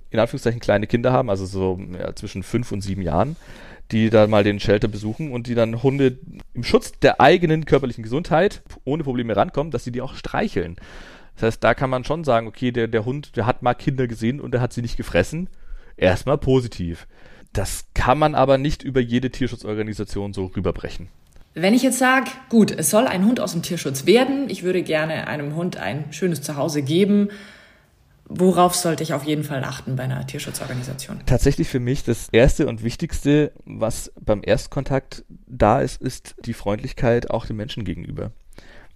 in 0.09 0.19
Anführungszeichen 0.19 0.61
kleine 0.61 0.87
Kinder 0.87 1.13
haben, 1.13 1.29
also 1.29 1.45
so 1.45 1.79
ja, 1.93 2.15
zwischen 2.15 2.43
fünf 2.43 2.73
und 2.73 2.81
sieben 2.81 3.03
Jahren, 3.03 3.37
die 3.91 4.09
da 4.09 4.27
mal 4.27 4.45
den 4.45 4.59
Shelter 4.59 4.89
besuchen 4.89 5.33
und 5.33 5.47
die 5.47 5.55
dann 5.55 5.83
Hunde 5.83 6.19
im 6.55 6.65
Schutz 6.65 6.93
der 7.01 7.21
eigenen 7.21 7.67
körperlichen 7.67 8.03
Gesundheit 8.03 8.63
ohne 8.85 9.05
Probleme 9.05 9.37
rankommen, 9.37 9.73
dass 9.73 9.85
sie 9.85 9.93
die 9.93 10.01
auch 10.01 10.15
streicheln. 10.15 10.77
Das 11.35 11.43
heißt, 11.43 11.65
da 11.65 11.75
kann 11.75 11.91
man 11.91 12.05
schon 12.05 12.25
sagen, 12.25 12.47
okay, 12.47 12.71
der, 12.71 12.89
der 12.89 13.05
Hund, 13.05 13.37
der 13.37 13.47
hat 13.47 13.63
mal 13.63 13.75
Kinder 13.75 14.07
gesehen 14.07 14.41
und 14.41 14.53
der 14.53 14.61
hat 14.61 14.73
sie 14.73 14.83
nicht 14.83 14.97
gefressen 14.97 15.49
erstmal 16.01 16.39
positiv. 16.39 17.07
Das 17.53 17.87
kann 17.95 18.19
man 18.19 18.35
aber 18.35 18.59
nicht 18.59 18.83
über 18.83 19.01
jede 19.01 19.31
Tierschutzorganisation 19.31 20.33
so 20.33 20.47
rüberbrechen. 20.47 21.09
Wenn 21.55 21.75
ich 21.75 21.83
jetzt 21.83 21.99
sage, 21.99 22.31
gut, 22.49 22.71
es 22.71 22.91
soll 22.91 23.07
ein 23.07 23.27
Hund 23.27 23.41
aus 23.41 23.53
dem 23.53 23.63
Tierschutz 23.63 24.07
werden, 24.07 24.49
ich 24.49 24.63
würde 24.63 24.83
gerne 24.83 25.27
einem 25.27 25.57
Hund 25.57 25.77
ein 25.77 26.13
schönes 26.13 26.43
Zuhause 26.43 26.83
geben, 26.83 27.29
worauf 28.31 28.77
sollte 28.77 29.03
ich 29.03 29.15
auf 29.15 29.25
jeden 29.25 29.43
Fall 29.43 29.65
achten 29.65 29.97
bei 29.97 30.05
einer 30.05 30.25
Tierschutzorganisation? 30.25 31.23
Tatsächlich 31.27 31.69
für 31.69 31.81
mich 31.81 32.05
das 32.05 32.29
Erste 32.31 32.69
und 32.69 32.85
Wichtigste, 32.85 33.53
was 33.65 34.13
beim 34.21 34.43
Erstkontakt 34.45 35.25
da 35.49 35.81
ist, 35.81 36.01
ist 36.01 36.37
die 36.45 36.55
Freundlichkeit 36.55 37.31
auch 37.31 37.47
dem 37.47 37.57
Menschen 37.57 37.85
gegenüber. 37.85 38.31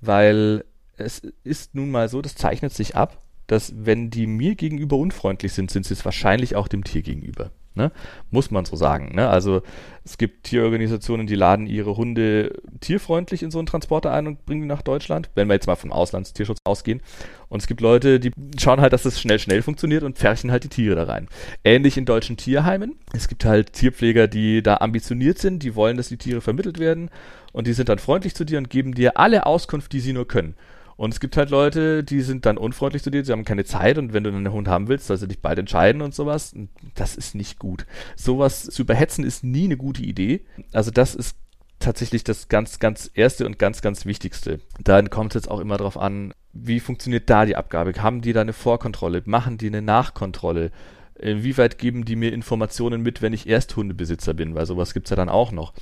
Weil 0.01 0.65
es 0.97 1.23
ist 1.43 1.75
nun 1.75 1.91
mal 1.91 2.09
so, 2.09 2.23
das 2.23 2.37
zeichnet 2.37 2.73
sich 2.73 2.95
ab, 2.95 3.24
dass 3.47 3.73
wenn 3.77 4.11
die 4.11 4.27
mir 4.27 4.55
gegenüber 4.55 4.97
unfreundlich 4.97 5.53
sind, 5.53 5.71
sind 5.71 5.85
sie 5.87 5.95
es 5.95 6.05
wahrscheinlich 6.05 6.57
auch 6.57 6.69
dem 6.69 6.85
Tier 6.85 7.03
gegenüber. 7.03 7.51
Ne? 7.77 7.91
Muss 8.31 8.53
man 8.53 8.65
so 8.65 8.77
sagen. 8.77 9.17
Ne? 9.17 9.29
Also 9.29 9.63
es 10.05 10.17
gibt 10.17 10.45
Tierorganisationen, 10.45 11.27
die 11.27 11.35
laden 11.35 11.67
ihre 11.67 11.97
Hunde 11.97 12.53
tierfreundlich 12.81 13.43
in 13.43 13.51
so 13.51 13.59
einen 13.59 13.67
Transporter 13.67 14.13
ein 14.13 14.29
und 14.29 14.47
bringen 14.47 14.63
die 14.63 14.69
nach 14.69 14.83
Deutschland, 14.83 15.29
wenn 15.35 15.49
wir 15.49 15.55
jetzt 15.55 15.67
mal 15.67 15.75
vom 15.75 15.91
Auslandstierschutz 15.91 16.59
ausgehen. 16.63 17.03
Und 17.49 17.63
es 17.63 17.67
gibt 17.67 17.81
Leute, 17.81 18.21
die 18.21 18.31
schauen 18.61 18.81
halt, 18.81 18.93
dass 18.93 19.03
das 19.03 19.21
schnell, 19.21 19.41
schnell 19.41 19.61
funktioniert 19.61 20.05
und 20.05 20.17
pferchen 20.17 20.53
halt 20.53 20.63
die 20.63 20.69
Tiere 20.69 20.95
da 20.95 21.05
rein. 21.05 21.27
Ähnlich 21.65 21.97
in 21.97 22.05
deutschen 22.05 22.37
Tierheimen. 22.37 22.95
Es 23.13 23.27
gibt 23.27 23.45
halt 23.45 23.73
Tierpfleger, 23.73 24.29
die 24.29 24.63
da 24.63 24.77
ambitioniert 24.77 25.39
sind, 25.39 25.65
die 25.65 25.75
wollen, 25.75 25.97
dass 25.97 26.09
die 26.09 26.17
Tiere 26.17 26.41
vermittelt 26.41 26.79
werden 26.79 27.11
und 27.53 27.67
die 27.67 27.73
sind 27.73 27.89
dann 27.89 27.99
freundlich 27.99 28.37
zu 28.37 28.45
dir 28.45 28.59
und 28.59 28.71
geben 28.71 28.95
dir 28.95 29.19
alle 29.19 29.47
Auskunft, 29.47 29.93
die 29.93 30.01
sie 30.01 30.13
nur 30.13 30.29
können. 30.29 30.55
Und 30.97 31.13
es 31.13 31.21
gibt 31.21 31.37
halt 31.37 31.51
Leute, 31.51 32.05
die 32.05 32.21
sind 32.21 32.47
dann 32.47 32.57
unfreundlich 32.57 33.03
zu 33.03 33.11
dir, 33.11 33.25
sie 33.25 33.33
haben 33.33 33.45
keine 33.45 33.65
Zeit 33.65 33.99
und 33.99 34.13
wenn 34.13 34.25
du 34.25 34.31
einen 34.31 34.53
Hund 34.53 34.69
haben 34.69 34.89
willst, 34.89 35.07
sollst 35.07 35.23
du 35.23 35.27
dich 35.27 35.41
bald 35.41 35.59
entscheiden 35.59 36.03
und 36.03 36.15
sowas. 36.15 36.55
Das 36.95 37.17
ist 37.17 37.35
nicht 37.35 37.59
gut. 37.59 37.87
Sowas 38.17 38.65
zu 38.65 38.83
überhetzen 38.83 39.25
ist 39.25 39.45
nie 39.45 39.65
eine 39.65 39.77
gute 39.77 40.03
Idee. 40.03 40.43
Also 40.73 40.91
das 40.91 41.15
ist 41.15 41.37
tatsächlich 41.81 42.25
das 42.25 42.49
ganz, 42.49 42.79
ganz 42.79 43.11
erste 43.13 43.47
und 43.47 43.59
ganz, 43.59 43.83
ganz 43.83 44.07
wichtigste. 44.07 44.61
Dann 44.83 45.11
kommt 45.11 45.35
es 45.35 45.43
jetzt 45.43 45.51
auch 45.51 45.61
immer 45.61 45.77
darauf 45.77 45.97
an, 45.97 46.33
wie 46.53 46.81
funktioniert 46.81 47.29
da 47.29 47.45
die 47.45 47.57
Abgabe? 47.57 47.93
Haben 48.01 48.21
die 48.21 48.33
da 48.33 48.41
eine 48.41 48.53
Vorkontrolle? 48.53 49.23
Machen 49.27 49.59
die 49.59 49.67
eine 49.67 49.83
Nachkontrolle? 49.83 50.71
Inwieweit 51.17 51.79
geben 51.79 52.05
die 52.05 52.17
mir 52.17 52.33
Informationen 52.33 53.03
mit, 53.03 53.23
wenn 53.23 53.33
ich 53.33 53.49
Ersthundebesitzer 53.49 54.35
bin? 54.35 54.55
Weil 54.55 54.67
sowas 54.67 54.95
gibt's 54.95 55.11
ja 55.11 55.17
dann 55.17 55.29
auch 55.29 55.53
noch. 55.53 55.75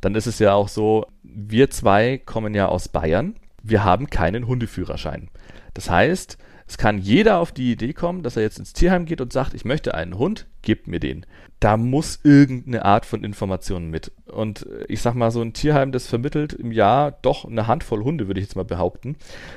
Dann 0.00 0.14
ist 0.14 0.26
es 0.26 0.38
ja 0.38 0.54
auch 0.54 0.68
so, 0.68 1.06
wir 1.22 1.70
zwei 1.70 2.18
kommen 2.18 2.54
ja 2.54 2.66
aus 2.66 2.88
Bayern 2.88 3.34
wir 3.62 3.84
haben 3.84 4.08
keinen 4.08 4.46
Hundeführerschein. 4.46 5.28
Das 5.74 5.90
heißt, 5.90 6.38
es 6.70 6.78
kann 6.78 6.98
jeder 6.98 7.40
auf 7.40 7.50
die 7.50 7.72
Idee 7.72 7.92
kommen, 7.92 8.22
dass 8.22 8.36
er 8.36 8.44
jetzt 8.44 8.60
ins 8.60 8.72
Tierheim 8.72 9.04
geht 9.04 9.20
und 9.20 9.32
sagt, 9.32 9.54
ich 9.54 9.64
möchte 9.64 9.92
einen 9.92 10.16
Hund, 10.16 10.46
gebt 10.62 10.86
mir 10.86 11.00
den. 11.00 11.26
Da 11.58 11.76
muss 11.76 12.20
irgendeine 12.22 12.84
Art 12.84 13.04
von 13.04 13.24
Informationen 13.24 13.90
mit. 13.90 14.12
Und 14.26 14.66
äh, 14.66 14.84
ich 14.86 15.02
sag 15.02 15.14
mal, 15.14 15.32
so 15.32 15.42
ein 15.42 15.52
Tierheim, 15.52 15.90
das 15.90 16.06
vermittelt 16.06 16.52
im 16.52 16.70
Jahr 16.70 17.10
doch 17.10 17.44
eine 17.44 17.66
Handvoll 17.66 18.04
Hunde, 18.04 18.28
würde 18.28 18.38
ich 18.38 18.46
jetzt 18.46 18.54
mal 18.54 18.64
behaupten, 18.64 19.16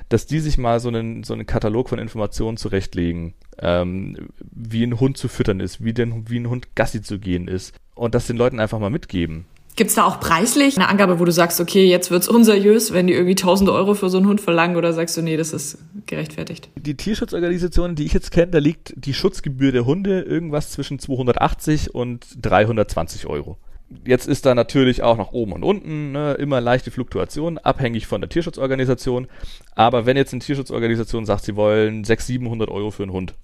dass 0.10 0.26
die 0.26 0.40
sich 0.40 0.58
mal 0.58 0.80
so 0.80 0.90
einen, 0.90 1.24
so 1.24 1.34
einen 1.34 1.46
Katalog 1.46 1.88
von 1.88 2.00
Informationen 2.00 2.58
zurechtlegen, 2.58 3.36
ähm, 3.60 4.30
wie 4.40 4.84
ein 4.84 5.00
Hund 5.00 5.16
zu 5.18 5.28
füttern 5.28 5.60
ist, 5.60 5.84
wie, 5.84 5.94
den, 5.94 6.30
wie 6.32 6.40
ein 6.40 6.50
Hund 6.50 6.76
Gassi 6.76 7.04
zu 7.04 7.20
gehen 7.20 7.48
ist 7.48 7.76
und 7.94 8.16
das 8.16 8.26
den 8.26 8.38
Leuten 8.38 8.60
einfach 8.60 8.80
mal 8.80 8.90
mitgeben. 8.90 9.46
Gibt 9.76 9.90
es 9.90 9.96
da 9.96 10.04
auch 10.04 10.20
preislich 10.20 10.78
eine 10.78 10.88
Angabe, 10.88 11.20
wo 11.20 11.26
du 11.26 11.32
sagst, 11.32 11.60
okay, 11.60 11.86
jetzt 11.88 12.12
wird's 12.12 12.28
unseriös, 12.28 12.94
wenn 12.94 13.08
die 13.08 13.14
irgendwie 13.14 13.32
1000 13.32 13.70
Euro 13.70 13.96
für 13.96 14.10
so 14.10 14.18
einen 14.18 14.28
Hund 14.28 14.40
verlangen 14.40 14.76
oder 14.76 14.94
sagst 14.94 15.18
du, 15.18 15.22
nee, 15.22 15.36
das 15.36 15.52
ist 15.52 15.80
gerechtfertigt? 16.06 16.70
Die 16.76 16.96
Tierschutzorganisationen, 16.96 17.96
die 17.96 18.06
ich 18.06 18.14
jetzt 18.14 18.32
kenne, 18.32 18.52
da 18.52 18.60
liegt 18.60 18.94
die 18.96 19.14
Schutzgebühr 19.14 19.72
der 19.72 19.86
Hunde 19.86 20.22
irgendwas 20.22 20.72
zwischen 20.72 21.00
280 21.00 21.96
und 21.96 22.26
320 22.42 23.26
Euro. 23.26 23.58
Jetzt 24.06 24.28
ist 24.28 24.46
da 24.46 24.56
natürlich 24.56 25.04
auch 25.04 25.18
nach 25.18 25.32
oben 25.32 25.54
und 25.54 25.64
unten 25.64 26.12
ne, 26.12 26.34
immer 26.34 26.62
leichte 26.62 26.92
Fluktuation, 26.92 27.58
abhängig 27.58 28.08
von 28.08 28.22
der 28.22 28.30
Tierschutzorganisation. 28.30 29.28
Aber 29.76 30.06
wenn 30.06 30.18
jetzt 30.18 30.34
eine 30.34 30.42
Tierschutzorganisation 30.42 31.26
sagt, 31.26 31.46
sie 31.46 31.56
wollen 31.56 32.04
600, 32.04 32.28
700 32.28 32.70
Euro 32.70 32.92
für 32.92 33.04
einen 33.04 33.12
Hund, 33.12 33.36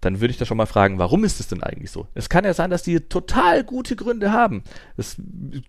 dann 0.00 0.20
würde 0.20 0.30
ich 0.30 0.38
da 0.38 0.44
schon 0.44 0.56
mal 0.56 0.66
fragen, 0.66 0.98
warum 0.98 1.24
ist 1.24 1.40
es 1.40 1.48
denn 1.48 1.62
eigentlich 1.62 1.90
so? 1.90 2.06
Es 2.14 2.28
kann 2.28 2.44
ja 2.44 2.54
sein, 2.54 2.70
dass 2.70 2.82
die 2.82 3.00
total 3.00 3.64
gute 3.64 3.96
Gründe 3.96 4.32
haben. 4.32 4.62
Das 4.96 5.16
ist 5.16 5.22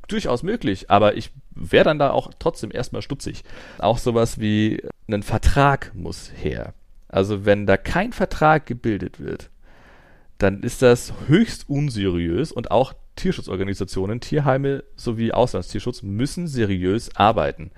durchaus 0.08 0.44
möglich, 0.44 0.90
aber 0.90 1.18
ich 1.18 1.32
wäre 1.52 1.86
dann 1.86 2.00
da 2.00 2.12
auch 2.12 2.32
trotzdem 2.38 2.72
erstmal 2.72 3.02
stutzig. 3.02 3.44
Auch 3.80 3.98
sowas 3.98 4.40
wie 4.40 4.84
ein 5.08 5.24
Vertrag 5.24 5.92
muss 5.96 6.32
her. 6.36 6.74
Also 7.08 7.46
wenn 7.46 7.66
da 7.66 7.78
kein 7.78 8.14
Vertrag 8.14 8.68
gebildet 8.68 9.20
wird, 9.20 9.50
dann 10.38 10.62
ist 10.62 10.84
das 10.84 11.14
höchst 11.28 11.68
unseriös 11.68 12.52
und 12.52 12.72
auch 12.72 12.94
Tierschutzorganisationen, 13.16 14.22
Tierheime 14.22 14.84
sowie 14.96 15.34
Auslandstierschutz 15.34 16.04
müssen 16.04 16.48
seriös 16.48 17.14
arbeiten 17.16 17.72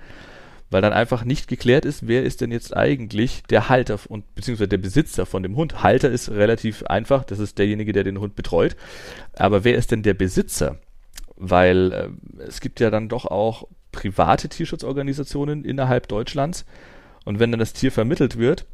weil 0.72 0.82
dann 0.82 0.92
einfach 0.92 1.24
nicht 1.24 1.48
geklärt 1.48 1.84
ist, 1.84 2.08
wer 2.08 2.22
ist 2.22 2.40
denn 2.40 2.50
jetzt 2.50 2.76
eigentlich 2.76 3.42
der 3.50 3.68
Halter 3.68 3.98
und 4.08 4.34
beziehungsweise 4.34 4.68
der 4.68 4.78
Besitzer 4.78 5.26
von 5.26 5.42
dem 5.42 5.56
Hund. 5.56 5.82
Halter 5.82 6.10
ist 6.10 6.30
relativ 6.30 6.82
einfach, 6.84 7.24
das 7.24 7.38
ist 7.38 7.58
derjenige, 7.58 7.92
der 7.92 8.04
den 8.04 8.18
Hund 8.18 8.34
betreut. 8.34 8.76
Aber 9.34 9.64
wer 9.64 9.76
ist 9.76 9.90
denn 9.90 10.02
der 10.02 10.14
Besitzer? 10.14 10.78
Weil 11.36 11.92
äh, 11.92 12.42
es 12.42 12.60
gibt 12.60 12.80
ja 12.80 12.90
dann 12.90 13.08
doch 13.08 13.26
auch 13.26 13.68
private 13.92 14.48
Tierschutzorganisationen 14.48 15.64
innerhalb 15.64 16.08
Deutschlands. 16.08 16.64
Und 17.24 17.38
wenn 17.38 17.52
dann 17.52 17.60
das 17.60 17.74
Tier 17.74 17.92
vermittelt 17.92 18.38
wird 18.38 18.66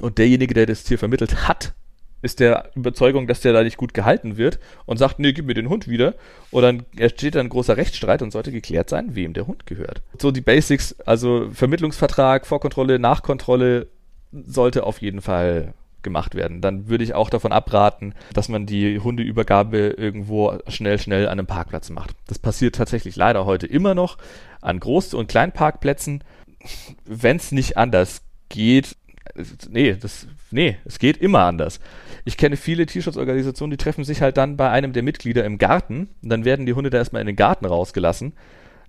und 0.00 0.18
derjenige, 0.18 0.54
der 0.54 0.66
das 0.66 0.84
Tier 0.84 0.98
vermittelt 0.98 1.48
hat, 1.48 1.74
ist 2.22 2.40
der 2.40 2.70
Überzeugung, 2.74 3.26
dass 3.26 3.40
der 3.40 3.52
da 3.52 3.62
nicht 3.62 3.76
gut 3.76 3.94
gehalten 3.94 4.36
wird 4.36 4.58
und 4.86 4.96
sagt, 4.96 5.18
nee, 5.18 5.32
gib 5.32 5.46
mir 5.46 5.54
den 5.54 5.68
Hund 5.68 5.88
wieder. 5.88 6.14
Oder 6.50 6.68
dann 6.68 6.86
entsteht 6.96 7.34
dann 7.34 7.46
ein 7.46 7.50
großer 7.50 7.76
Rechtsstreit 7.76 8.22
und 8.22 8.30
sollte 8.30 8.52
geklärt 8.52 8.88
sein, 8.88 9.14
wem 9.14 9.34
der 9.34 9.46
Hund 9.46 9.66
gehört. 9.66 10.02
So 10.18 10.30
die 10.30 10.40
Basics, 10.40 10.98
also 11.00 11.50
Vermittlungsvertrag, 11.52 12.46
Vorkontrolle, 12.46 12.98
Nachkontrolle 12.98 13.88
sollte 14.32 14.84
auf 14.84 15.02
jeden 15.02 15.20
Fall 15.20 15.74
gemacht 16.02 16.34
werden. 16.34 16.60
Dann 16.60 16.88
würde 16.88 17.04
ich 17.04 17.14
auch 17.14 17.30
davon 17.30 17.52
abraten, 17.52 18.14
dass 18.32 18.48
man 18.48 18.66
die 18.66 18.98
Hundeübergabe 18.98 19.94
irgendwo 19.96 20.58
schnell, 20.68 20.98
schnell 20.98 21.26
an 21.26 21.38
einem 21.38 21.46
Parkplatz 21.46 21.90
macht. 21.90 22.10
Das 22.26 22.38
passiert 22.38 22.74
tatsächlich 22.74 23.16
leider 23.16 23.44
heute 23.44 23.66
immer 23.66 23.94
noch 23.94 24.18
an 24.60 24.80
Groß- 24.80 25.14
und 25.14 25.28
Kleinparkplätzen. 25.28 26.24
Wenn 27.04 27.36
es 27.36 27.52
nicht 27.52 27.76
anders 27.76 28.22
geht, 28.48 28.96
nee, 29.68 29.94
das, 29.94 30.26
nee, 30.50 30.76
es 30.84 30.98
geht 30.98 31.16
immer 31.18 31.40
anders. 31.40 31.80
Ich 32.24 32.36
kenne 32.36 32.56
viele 32.56 32.86
Tierschutzorganisationen, 32.86 33.70
die 33.70 33.82
treffen 33.82 34.04
sich 34.04 34.22
halt 34.22 34.36
dann 34.36 34.56
bei 34.56 34.70
einem 34.70 34.92
der 34.92 35.02
Mitglieder 35.02 35.44
im 35.44 35.58
Garten 35.58 36.08
und 36.22 36.28
dann 36.28 36.44
werden 36.44 36.66
die 36.66 36.74
Hunde 36.74 36.90
da 36.90 36.98
erstmal 36.98 37.22
in 37.22 37.26
den 37.26 37.36
Garten 37.36 37.66
rausgelassen. 37.66 38.32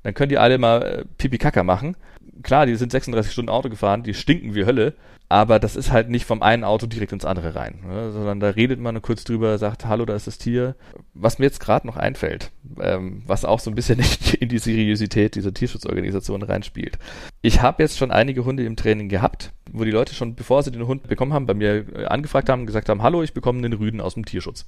Dann 0.03 0.13
können 0.13 0.29
die 0.29 0.38
alle 0.38 0.57
mal 0.57 0.81
äh, 0.81 1.05
Pipi-Kaka 1.17 1.63
machen. 1.63 1.95
Klar, 2.43 2.65
die 2.65 2.75
sind 2.75 2.91
36 2.91 3.31
Stunden 3.31 3.50
Auto 3.50 3.69
gefahren, 3.69 4.03
die 4.03 4.13
stinken 4.13 4.53
wie 4.53 4.65
Hölle, 4.65 4.93
aber 5.29 5.60
das 5.60 5.75
ist 5.75 5.91
halt 5.91 6.10
nicht 6.10 6.25
vom 6.25 6.43
einen 6.43 6.63
Auto 6.63 6.86
direkt 6.86 7.12
ins 7.12 7.25
andere 7.25 7.55
rein, 7.55 7.79
ne? 7.88 8.12
sondern 8.12 8.39
da 8.39 8.50
redet 8.50 8.79
man 8.79 9.01
kurz 9.01 9.24
drüber, 9.24 9.57
sagt, 9.57 9.86
hallo, 9.86 10.05
da 10.05 10.15
ist 10.15 10.27
das 10.27 10.38
Tier. 10.38 10.75
Was 11.15 11.39
mir 11.39 11.45
jetzt 11.45 11.60
gerade 11.60 11.88
noch 11.88 11.98
einfällt, 11.98 12.51
ähm, 12.79 13.24
was 13.25 13.45
auch 13.45 13.60
so 13.60 13.72
ein 13.72 13.75
bisschen 13.75 14.00
in 14.39 14.50
die 14.50 14.60
Seriosität 14.60 15.33
dieser 15.36 15.53
Tierschutzorganisation 15.53 16.43
reinspielt. 16.43 17.00
Ich 17.41 17.63
habe 17.63 17.81
jetzt 17.81 17.98
schon 17.98 18.12
einige 18.12 18.45
Hunde 18.45 18.63
im 18.63 18.75
Training 18.75 19.10
gehabt, 19.10 19.53
wo 19.72 19.83
die 19.86 19.91
Leute 19.91 20.13
schon, 20.13 20.36
bevor 20.36 20.62
sie 20.62 20.72
den 20.72 20.86
Hund 20.86 21.07
bekommen 21.07 21.33
haben, 21.33 21.48
bei 21.48 21.55
mir 21.55 21.86
äh, 21.95 22.05
angefragt 22.05 22.50
haben, 22.50 22.65
gesagt 22.65 22.89
haben, 22.89 23.01
hallo, 23.01 23.24
ich 23.24 23.33
bekomme 23.33 23.57
einen 23.57 23.74
Rüden 23.74 24.01
aus 24.01 24.13
dem 24.13 24.25
Tierschutz. 24.25 24.67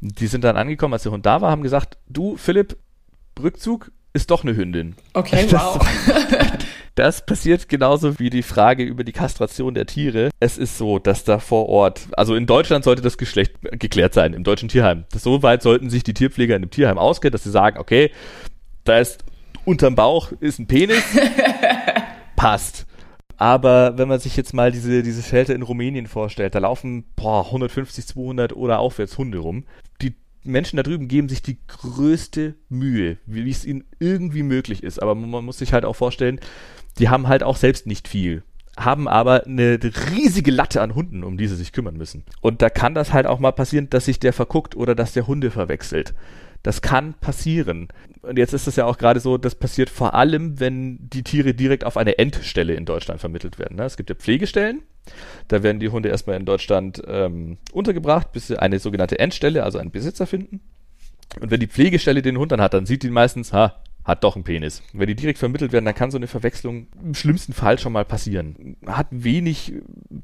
Die 0.00 0.28
sind 0.28 0.44
dann 0.44 0.56
angekommen, 0.56 0.94
als 0.94 1.02
der 1.02 1.12
Hund 1.12 1.26
da 1.26 1.40
war, 1.40 1.50
haben 1.50 1.62
gesagt, 1.62 1.98
du, 2.08 2.36
Philipp, 2.36 2.78
Rückzug 3.38 3.90
ist 4.14 4.30
doch 4.30 4.44
eine 4.44 4.56
Hündin. 4.56 4.96
Okay, 5.12 5.46
wow. 5.50 5.78
Das 6.96 7.26
passiert 7.26 7.68
genauso 7.68 8.20
wie 8.20 8.30
die 8.30 8.44
Frage 8.44 8.84
über 8.84 9.02
die 9.02 9.10
Kastration 9.10 9.74
der 9.74 9.86
Tiere. 9.86 10.30
Es 10.38 10.56
ist 10.56 10.78
so, 10.78 11.00
dass 11.00 11.24
da 11.24 11.40
vor 11.40 11.68
Ort, 11.68 12.06
also 12.12 12.36
in 12.36 12.46
Deutschland 12.46 12.84
sollte 12.84 13.02
das 13.02 13.18
Geschlecht 13.18 13.54
geklärt 13.80 14.14
sein, 14.14 14.32
im 14.32 14.44
deutschen 14.44 14.68
Tierheim. 14.68 15.04
so 15.12 15.42
weit 15.42 15.62
sollten 15.62 15.90
sich 15.90 16.04
die 16.04 16.14
Tierpfleger 16.14 16.54
in 16.54 16.62
dem 16.62 16.70
Tierheim 16.70 16.96
auskennen, 16.96 17.32
dass 17.32 17.42
sie 17.42 17.50
sagen, 17.50 17.78
okay, 17.80 18.12
da 18.84 18.98
ist 18.98 19.24
unterm 19.64 19.96
Bauch 19.96 20.30
ist 20.38 20.60
ein 20.60 20.68
Penis, 20.68 21.02
passt. 22.36 22.86
Aber 23.36 23.98
wenn 23.98 24.06
man 24.06 24.20
sich 24.20 24.36
jetzt 24.36 24.54
mal 24.54 24.70
diese, 24.70 25.02
diese 25.02 25.22
Shelter 25.24 25.54
in 25.54 25.62
Rumänien 25.62 26.06
vorstellt, 26.06 26.54
da 26.54 26.60
laufen 26.60 27.04
boah, 27.16 27.46
150, 27.46 28.06
200 28.06 28.54
oder 28.54 28.78
aufwärts 28.78 29.18
Hunde 29.18 29.38
rum. 29.38 29.64
Die 30.00 30.14
Menschen 30.44 30.76
da 30.76 30.82
drüben 30.82 31.08
geben 31.08 31.28
sich 31.28 31.42
die 31.42 31.58
größte 31.66 32.54
Mühe, 32.68 33.18
wie 33.26 33.50
es 33.50 33.64
ihnen 33.64 33.84
irgendwie 33.98 34.42
möglich 34.42 34.82
ist. 34.82 35.02
Aber 35.02 35.14
man 35.14 35.44
muss 35.44 35.58
sich 35.58 35.72
halt 35.72 35.84
auch 35.84 35.96
vorstellen, 35.96 36.40
die 36.98 37.08
haben 37.08 37.28
halt 37.28 37.42
auch 37.42 37.56
selbst 37.56 37.86
nicht 37.86 38.08
viel 38.08 38.42
haben 38.76 39.06
aber 39.06 39.46
eine 39.46 39.78
riesige 40.10 40.50
Latte 40.50 40.82
an 40.82 40.94
Hunden, 40.94 41.22
um 41.22 41.36
die 41.36 41.46
sie 41.46 41.56
sich 41.56 41.72
kümmern 41.72 41.96
müssen. 41.96 42.24
Und 42.40 42.62
da 42.62 42.70
kann 42.70 42.94
das 42.94 43.12
halt 43.12 43.26
auch 43.26 43.38
mal 43.38 43.52
passieren, 43.52 43.88
dass 43.90 44.06
sich 44.06 44.18
der 44.18 44.32
verguckt 44.32 44.76
oder 44.76 44.94
dass 44.94 45.12
der 45.12 45.26
Hunde 45.26 45.50
verwechselt. 45.50 46.14
Das 46.62 46.82
kann 46.82 47.14
passieren. 47.14 47.88
Und 48.22 48.38
jetzt 48.38 48.54
ist 48.54 48.66
es 48.66 48.76
ja 48.76 48.86
auch 48.86 48.98
gerade 48.98 49.20
so, 49.20 49.36
das 49.36 49.54
passiert 49.54 49.90
vor 49.90 50.14
allem, 50.14 50.58
wenn 50.60 50.98
die 51.10 51.22
Tiere 51.22 51.54
direkt 51.54 51.84
auf 51.84 51.96
eine 51.96 52.18
Endstelle 52.18 52.74
in 52.74 52.86
Deutschland 52.86 53.20
vermittelt 53.20 53.58
werden. 53.58 53.76
Ne? 53.76 53.84
Es 53.84 53.96
gibt 53.96 54.08
ja 54.08 54.16
Pflegestellen, 54.16 54.82
da 55.48 55.62
werden 55.62 55.80
die 55.80 55.88
Hunde 55.88 56.08
erstmal 56.08 56.36
in 56.36 56.44
Deutschland 56.44 57.02
ähm, 57.06 57.58
untergebracht, 57.72 58.32
bis 58.32 58.48
sie 58.48 58.58
eine 58.58 58.78
sogenannte 58.78 59.18
Endstelle, 59.18 59.64
also 59.64 59.78
einen 59.78 59.90
Besitzer 59.90 60.26
finden. 60.26 60.60
Und 61.40 61.50
wenn 61.50 61.60
die 61.60 61.66
Pflegestelle 61.66 62.22
den 62.22 62.38
Hund 62.38 62.52
dann 62.52 62.60
hat, 62.60 62.74
dann 62.74 62.86
sieht 62.86 63.02
die 63.02 63.10
meistens, 63.10 63.52
ha, 63.52 63.82
hat 64.04 64.22
doch 64.22 64.34
einen 64.34 64.44
Penis. 64.44 64.82
Wenn 64.92 65.06
die 65.06 65.14
direkt 65.14 65.38
vermittelt 65.38 65.72
werden, 65.72 65.86
dann 65.86 65.94
kann 65.94 66.10
so 66.10 66.18
eine 66.18 66.26
Verwechslung 66.26 66.88
im 67.02 67.14
schlimmsten 67.14 67.54
Fall 67.54 67.78
schon 67.78 67.92
mal 67.92 68.04
passieren. 68.04 68.76
Hat 68.86 69.06
wenig 69.10 69.72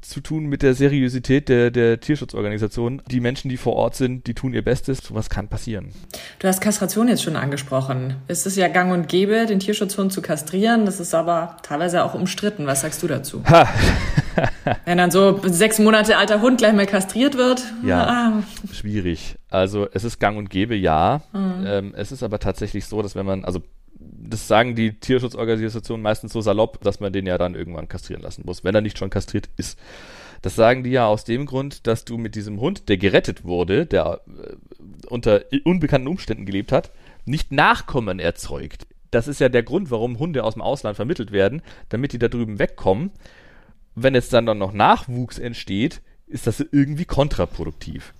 zu 0.01 0.21
tun 0.21 0.45
mit 0.45 0.61
der 0.61 0.75
Seriosität 0.75 1.49
der, 1.49 1.71
der 1.71 1.99
Tierschutzorganisation. 1.99 3.01
Die 3.09 3.19
Menschen, 3.19 3.49
die 3.49 3.57
vor 3.57 3.73
Ort 3.73 3.95
sind, 3.95 4.27
die 4.27 4.35
tun 4.35 4.53
ihr 4.53 4.63
Bestes. 4.63 4.99
Sowas 4.99 5.29
kann 5.29 5.47
passieren. 5.47 5.93
Du 6.37 6.47
hast 6.47 6.61
Kastration 6.61 7.07
jetzt 7.07 7.23
schon 7.23 7.35
angesprochen. 7.35 8.17
Es 8.27 8.45
ist 8.45 8.55
ja 8.55 8.67
gang 8.67 8.93
und 8.93 9.07
gäbe, 9.07 9.47
den 9.47 9.59
Tierschutzhund 9.59 10.13
zu 10.13 10.21
kastrieren. 10.21 10.85
Das 10.85 10.99
ist 10.99 11.15
aber 11.15 11.57
teilweise 11.63 12.03
auch 12.03 12.13
umstritten. 12.13 12.67
Was 12.67 12.81
sagst 12.81 13.01
du 13.01 13.07
dazu? 13.07 13.43
Ha. 13.45 13.67
Wenn 14.85 14.97
dann 14.97 15.11
so 15.11 15.39
sechs 15.43 15.79
Monate 15.79 16.17
alter 16.17 16.41
Hund 16.41 16.57
gleich 16.57 16.73
mal 16.73 16.85
kastriert 16.85 17.37
wird. 17.37 17.63
Ja, 17.83 18.07
ah. 18.07 18.43
schwierig. 18.71 19.35
Also 19.49 19.87
es 19.91 20.03
ist 20.03 20.19
gang 20.19 20.37
und 20.37 20.49
gäbe, 20.49 20.75
ja. 20.75 21.21
Mhm. 21.33 21.65
Ähm, 21.65 21.93
es 21.95 22.11
ist 22.11 22.23
aber 22.23 22.39
tatsächlich 22.39 22.85
so, 22.85 23.01
dass 23.01 23.15
wenn 23.15 23.25
man, 23.25 23.45
also 23.45 23.61
das 23.99 24.47
sagen 24.47 24.75
die 24.75 24.93
Tierschutzorganisationen 24.93 26.01
meistens 26.01 26.33
so 26.33 26.41
salopp, 26.41 26.81
dass 26.81 26.99
man 26.99 27.13
den 27.13 27.25
ja 27.25 27.37
dann 27.37 27.55
irgendwann 27.55 27.87
kastrieren 27.87 28.21
lassen 28.21 28.43
muss, 28.45 28.63
wenn 28.63 28.75
er 28.75 28.81
nicht 28.81 28.97
schon 28.97 29.09
kastriert 29.09 29.49
ist. 29.57 29.77
Das 30.41 30.55
sagen 30.55 30.83
die 30.83 30.91
ja 30.91 31.05
aus 31.05 31.23
dem 31.23 31.45
Grund, 31.45 31.85
dass 31.85 32.03
du 32.05 32.17
mit 32.17 32.35
diesem 32.35 32.59
Hund, 32.59 32.89
der 32.89 32.97
gerettet 32.97 33.43
wurde, 33.43 33.85
der 33.85 34.21
äh, 34.27 34.55
unter 35.07 35.41
unbekannten 35.65 36.07
Umständen 36.07 36.45
gelebt 36.45 36.71
hat, 36.71 36.91
nicht 37.25 37.51
Nachkommen 37.51 38.19
erzeugt. 38.19 38.87
Das 39.11 39.27
ist 39.27 39.39
ja 39.39 39.49
der 39.49 39.63
Grund, 39.63 39.91
warum 39.91 40.19
Hunde 40.19 40.43
aus 40.43 40.53
dem 40.53 40.61
Ausland 40.61 40.95
vermittelt 40.95 41.31
werden, 41.31 41.61
damit 41.89 42.13
die 42.13 42.19
da 42.19 42.27
drüben 42.27 42.59
wegkommen. 42.59 43.11
Wenn 43.95 44.15
jetzt 44.15 44.33
dann 44.33 44.45
noch 44.45 44.73
Nachwuchs 44.73 45.37
entsteht, 45.37 46.01
ist 46.27 46.47
das 46.47 46.59
irgendwie 46.71 47.05
kontraproduktiv. 47.05 48.13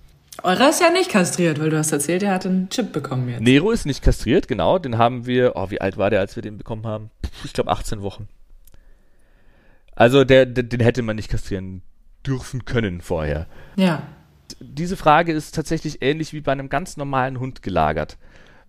Eurer 0.43 0.69
ist 0.69 0.81
ja 0.81 0.89
nicht 0.91 1.09
kastriert, 1.09 1.59
weil 1.59 1.69
du 1.69 1.77
hast 1.77 1.91
erzählt, 1.91 2.23
er 2.23 2.33
hat 2.33 2.45
einen 2.45 2.69
Chip 2.69 2.93
bekommen 2.93 3.29
jetzt. 3.29 3.41
Nero 3.41 3.71
ist 3.71 3.85
nicht 3.85 4.01
kastriert, 4.01 4.47
genau. 4.47 4.79
Den 4.79 4.97
haben 4.97 5.25
wir, 5.25 5.53
oh, 5.55 5.69
wie 5.69 5.81
alt 5.81 5.97
war 5.97 6.09
der, 6.09 6.19
als 6.19 6.35
wir 6.35 6.43
den 6.43 6.57
bekommen 6.57 6.85
haben? 6.85 7.11
Ich 7.43 7.53
glaube 7.53 7.71
18 7.71 8.01
Wochen. 8.01 8.27
Also 9.95 10.23
der, 10.23 10.45
der, 10.45 10.63
den 10.63 10.79
hätte 10.79 11.01
man 11.01 11.15
nicht 11.15 11.29
kastrieren 11.29 11.81
dürfen 12.25 12.65
können 12.65 13.01
vorher. 13.01 13.47
Ja. 13.75 14.03
Diese 14.59 14.97
Frage 14.97 15.31
ist 15.31 15.55
tatsächlich 15.55 16.01
ähnlich 16.01 16.33
wie 16.33 16.41
bei 16.41 16.51
einem 16.51 16.69
ganz 16.69 16.97
normalen 16.97 17.39
Hund 17.39 17.61
gelagert. 17.61 18.17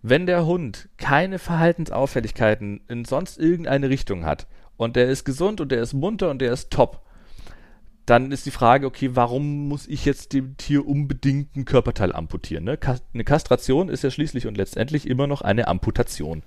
Wenn 0.03 0.27
der 0.27 0.47
Hund 0.47 0.89
keine 0.97 1.39
Verhaltensauffälligkeiten 1.39 2.83
in 2.89 3.05
sonst 3.05 3.39
irgendeine 3.39 3.89
Richtung 3.89 4.25
hat 4.25 4.47
und 4.83 4.97
der 4.97 5.09
ist 5.09 5.25
gesund 5.25 5.61
und 5.61 5.71
der 5.73 5.83
ist 5.83 5.93
munter 5.93 6.31
und 6.31 6.41
der 6.41 6.53
ist 6.53 6.71
top, 6.71 7.03
dann 8.07 8.33
ist 8.33 8.47
die 8.47 8.51
Frage, 8.51 8.87
okay, 8.87 9.11
warum 9.15 9.69
muss 9.69 9.87
ich 9.87 10.05
jetzt 10.05 10.33
dem 10.33 10.57
Tier 10.57 10.87
unbedingt 10.87 11.55
ein 11.55 11.65
Körperteil 11.65 12.13
amputieren? 12.13 12.65
Ne? 12.65 12.77
Eine 13.15 13.25
Kastration 13.25 13.89
ist 13.89 14.03
ja 14.03 14.11
schließlich 14.11 14.49
und 14.49 14.57
letztendlich 14.57 15.09
immer 15.09 15.29
noch 15.29 15.41
eine 15.41 15.69
Amputation. 15.69 16.43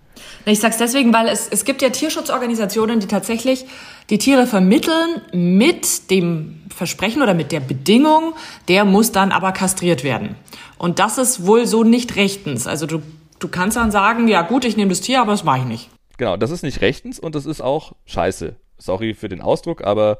Ich 0.45 0.59
sag's 0.59 0.77
deswegen, 0.77 1.13
weil 1.13 1.29
es, 1.29 1.47
es 1.47 1.63
gibt 1.63 1.81
ja 1.81 1.89
Tierschutzorganisationen, 1.89 2.99
die 2.99 3.07
tatsächlich 3.07 3.65
die 4.09 4.17
Tiere 4.17 4.47
vermitteln 4.47 5.21
mit 5.31 6.11
dem 6.11 6.63
Versprechen 6.75 7.21
oder 7.21 7.33
mit 7.33 7.53
der 7.53 7.61
Bedingung, 7.61 8.33
der 8.67 8.83
muss 8.83 9.13
dann 9.13 9.31
aber 9.31 9.53
kastriert 9.53 10.03
werden. 10.03 10.35
Und 10.77 10.99
das 10.99 11.17
ist 11.17 11.45
wohl 11.45 11.67
so 11.67 11.85
nicht 11.85 12.17
rechtens. 12.17 12.67
Also 12.67 12.85
du, 12.85 13.01
du 13.39 13.47
kannst 13.47 13.77
dann 13.77 13.91
sagen, 13.91 14.27
ja 14.27 14.41
gut, 14.41 14.65
ich 14.65 14.75
nehme 14.75 14.89
das 14.89 14.99
Tier, 14.99 15.21
aber 15.21 15.31
das 15.31 15.45
mache 15.45 15.59
ich 15.59 15.65
nicht. 15.65 15.94
Genau, 16.17 16.37
das 16.37 16.51
ist 16.51 16.63
nicht 16.63 16.81
rechtens 16.81 17.19
und 17.19 17.35
das 17.35 17.45
ist 17.45 17.61
auch 17.61 17.93
scheiße 18.05 18.55
sorry 18.77 19.13
für 19.13 19.29
den 19.29 19.41
Ausdruck, 19.41 19.83
aber 19.83 20.19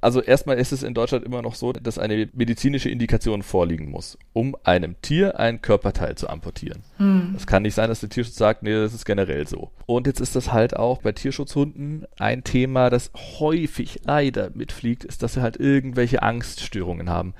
also 0.00 0.22
erstmal 0.22 0.58
ist 0.58 0.72
es 0.72 0.82
in 0.82 0.94
Deutschland 0.94 1.24
immer 1.24 1.42
noch 1.42 1.54
so, 1.54 1.72
dass 1.72 1.98
eine 1.98 2.28
medizinische 2.32 2.90
Indikation 2.90 3.42
vorliegen 3.42 3.90
muss, 3.90 4.18
um 4.32 4.56
einem 4.64 5.00
Tier 5.02 5.38
ein 5.38 5.62
Körperteil 5.62 6.16
zu 6.16 6.28
amputieren. 6.28 6.82
Hm. 6.98 7.34
Es 7.36 7.46
kann 7.46 7.62
nicht 7.62 7.74
sein, 7.74 7.88
dass 7.88 8.00
der 8.00 8.08
Tierschutz 8.08 8.36
sagt, 8.36 8.62
nee, 8.62 8.72
das 8.72 8.94
ist 8.94 9.04
generell 9.04 9.46
so. 9.46 9.70
Und 9.86 10.06
jetzt 10.06 10.20
ist 10.20 10.36
das 10.36 10.52
halt 10.52 10.76
auch 10.76 11.02
bei 11.02 11.12
Tierschutzhunden 11.12 12.06
ein 12.18 12.44
Thema, 12.44 12.90
das 12.90 13.10
häufig 13.38 14.00
leider 14.04 14.50
mitfliegt, 14.54 15.04
ist, 15.04 15.22
dass 15.22 15.34
sie 15.34 15.42
halt 15.42 15.58
irgendwelche 15.58 16.22
Angststörungen 16.22 17.10
haben. 17.10 17.34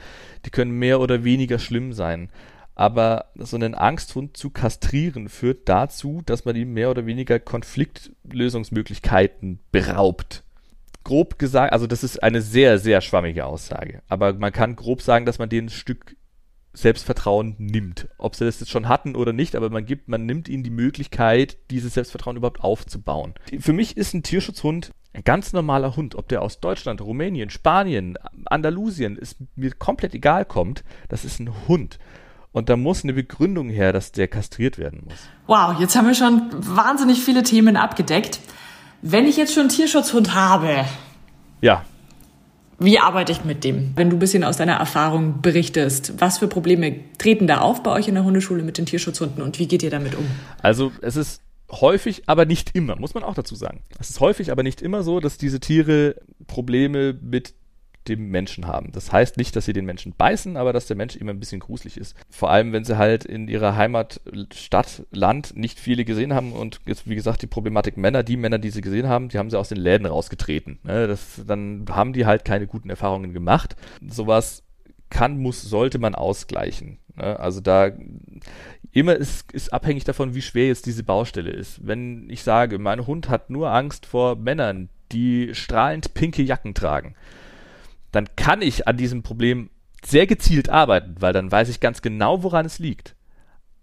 Die 0.45 0.51
können 0.51 0.73
mehr 0.73 1.01
oder 1.01 1.25
weniger 1.25 1.59
schlimm 1.59 1.93
sein 1.93 2.31
aber 2.77 3.33
so 3.35 3.57
einen 3.57 3.75
Angsthund 3.75 4.37
zu 4.37 4.51
kastrieren 4.51 5.29
führt 5.29 5.69
dazu, 5.69 6.23
dass 6.25 6.45
man 6.45 6.55
ihm 6.55 6.75
mehr 6.75 6.91
oder 6.91 7.07
weniger 7.07 7.41
Konfliktlösungsmöglichkeiten 7.41 9.59
beraubt. 9.73 10.45
Grob 11.03 11.39
gesagt, 11.39 11.73
also 11.73 11.89
das 11.89 12.05
ist 12.05 12.23
eine 12.23 12.43
sehr, 12.43 12.79
sehr 12.79 13.01
schwammige 13.01 13.47
Aussage, 13.47 14.03
aber 14.09 14.35
man 14.35 14.53
kann 14.53 14.77
grob 14.77 15.03
sagen, 15.03 15.27
dass 15.27 15.39
man 15.39 15.49
den 15.49 15.67
ein 15.67 15.71
Stück 15.71 16.17
Selbstvertrauen 16.75 17.57
nimmt. 17.59 18.09
Ob 18.19 18.37
sie 18.37 18.45
das 18.45 18.61
jetzt 18.61 18.71
schon 18.71 18.89
hatten 18.89 19.17
oder 19.17 19.33
nicht, 19.33 19.57
aber 19.57 19.71
man 19.71 19.87
gibt, 19.87 20.09
man 20.09 20.27
nimmt 20.27 20.49
ihnen 20.49 20.63
die 20.63 20.71
Möglichkeit, 20.71 21.57
dieses 21.71 21.95
Selbstvertrauen 21.95 22.37
überhaupt 22.37 22.61
aufzubauen. 22.61 23.33
Für 23.59 23.73
mich 23.73 23.97
ist 23.97 24.13
ein 24.13 24.23
Tierschutzhund 24.23 24.93
ein 25.15 25.25
ganz 25.25 25.55
normaler 25.55 25.97
Hund, 25.97 26.15
ob 26.15 26.29
der 26.29 26.43
aus 26.43 26.61
Deutschland, 26.61 27.01
Rumänien, 27.01 27.49
Spanien, 27.49 28.19
Andalusien, 28.45 29.17
ist 29.17 29.39
mir 29.57 29.71
komplett 29.71 30.15
egal 30.15 30.45
kommt, 30.45 30.85
das 31.09 31.25
ist 31.25 31.41
ein 31.41 31.67
Hund. 31.67 31.99
Und 32.57 32.71
da 32.71 32.79
muss 32.79 33.05
eine 33.05 33.13
Begründung 33.13 33.69
her, 33.69 33.93
dass 33.93 34.13
der 34.13 34.29
kastriert 34.29 34.79
werden 34.79 35.03
muss. 35.05 35.19
Wow, 35.47 35.79
jetzt 35.79 35.95
haben 35.95 36.07
wir 36.07 36.15
schon 36.15 36.41
wahnsinnig 36.53 37.23
viele 37.23 37.43
Themen 37.43 37.77
abgedeckt. 37.77 38.41
Wenn 39.03 39.27
ich 39.27 39.37
jetzt 39.37 39.53
schon 39.53 39.65
einen 39.65 39.69
Tierschutzhund 39.69 40.35
habe. 40.35 40.87
Ja. 41.61 41.85
Wie 42.79 42.99
arbeite 42.99 43.31
ich 43.31 43.45
mit 43.45 43.63
dem? 43.63 43.93
Wenn 43.95 44.09
du 44.09 44.17
ein 44.17 44.21
bisschen 44.21 44.43
aus 44.43 44.57
deiner 44.57 44.77
Erfahrung 44.77 45.43
berichtest, 45.43 46.15
was 46.19 46.39
für 46.39 46.49
Probleme 46.49 46.99
treten 47.19 47.47
da 47.47 47.59
auf 47.59 47.83
bei 47.83 47.91
euch 47.91 48.09
in 48.09 48.15
der 48.15 48.25
Hundeschule 48.25 48.63
mit 48.63 48.79
den 48.79 48.87
Tierschutzhunden 48.87 49.43
und 49.43 49.59
wie 49.59 49.69
geht 49.69 49.83
ihr 49.83 49.91
damit 49.91 50.15
um? 50.15 50.25
Also, 50.63 50.93
es 51.03 51.17
ist 51.17 51.43
häufig, 51.71 52.23
aber 52.25 52.47
nicht 52.47 52.75
immer, 52.75 52.97
muss 52.97 53.13
man 53.13 53.23
auch 53.23 53.35
dazu 53.35 53.55
sagen. 53.55 53.83
Es 53.99 54.09
ist 54.09 54.21
häufig, 54.21 54.51
aber 54.51 54.63
nicht 54.63 54.81
immer 54.81 55.03
so, 55.03 55.21
dass 55.21 55.37
diese 55.37 55.61
Tiere 55.61 56.17
Probleme 56.47 57.13
mit 57.21 57.53
dem 58.09 58.29
Menschen 58.31 58.67
haben. 58.67 58.93
Das 58.93 59.13
heißt 59.13 59.37
nicht, 59.37 59.57
dass 59.57 59.65
sie 59.65 59.73
den 59.73 59.85
Menschen 59.85 60.15
beißen, 60.17 60.57
aber 60.57 60.73
dass 60.73 60.87
der 60.87 60.97
Mensch 60.97 61.17
immer 61.17 61.33
ein 61.33 61.41
bisschen 61.41 61.61
gruselig 61.61 61.97
ist. 61.97 62.17
Vor 62.31 62.51
allem, 62.51 62.73
wenn 62.73 62.85
sie 62.85 62.99
halt 62.99 63.25
in 63.25 63.49
ihrer 63.49 63.77
Heimat, 63.77 64.21
Stadt, 64.55 65.05
Land 65.11 65.57
nicht 65.57 65.79
viele 65.79 66.05
gesehen 66.05 66.35
haben 66.35 66.53
und 66.53 66.81
jetzt, 66.87 67.09
wie 67.09 67.15
gesagt, 67.15 67.43
die 67.43 67.47
Problematik 67.47 67.97
Männer, 67.97 68.23
die 68.23 68.37
Männer, 68.37 68.59
die 68.59 68.71
sie 68.71 68.81
gesehen 68.81 69.09
haben, 69.09 69.29
die 69.29 69.39
haben 69.39 69.51
sie 69.51 69.59
aus 69.59 69.69
den 69.69 69.79
Läden 69.79 70.07
rausgetreten. 70.07 70.79
Ne? 70.83 71.07
Das, 71.07 71.43
dann 71.47 71.85
haben 71.91 72.13
die 72.13 72.27
halt 72.27 72.45
keine 72.45 72.67
guten 72.67 72.91
Erfahrungen 72.91 73.33
gemacht. 73.33 73.77
Sowas 74.07 74.63
kann, 75.11 75.39
muss, 75.39 75.63
sollte 75.63 75.99
man 75.99 76.15
ausgleichen. 76.15 76.99
Ne? 77.17 77.39
Also 77.39 77.61
da 77.61 77.93
immer 78.93 79.15
ist, 79.15 79.53
ist 79.53 79.73
abhängig 79.73 80.05
davon, 80.05 80.35
wie 80.35 80.43
schwer 80.43 80.69
jetzt 80.69 80.87
diese 80.87 81.05
Baustelle 81.05 81.51
ist. 81.51 81.87
Wenn 81.87 82.29
ich 82.31 82.43
sage, 82.43 82.79
mein 82.79 83.07
Hund 83.07 83.29
hat 83.29 83.51
nur 83.51 83.71
Angst 83.71 84.07
vor 84.07 84.37
Männern, 84.37 84.89
die 85.13 85.55
strahlend 85.55 86.15
pinke 86.15 86.43
Jacken 86.43 86.75
tragen, 86.75 87.15
dann 88.17 88.35
kann 88.37 88.63
ich 88.63 88.89
an 88.89 88.97
diesem 88.97 89.23
Problem 89.23 89.71
sehr 90.05 90.27
gezielt 90.27 90.69
arbeiten, 90.69 91.17
weil 91.21 91.33
dann 91.33 91.51
weiß 91.51 91.69
ich 91.69 91.81
ganz 91.81 92.03
genau, 92.03 92.43
woran 92.43 92.67
es 92.67 92.79
liegt. 92.79 93.15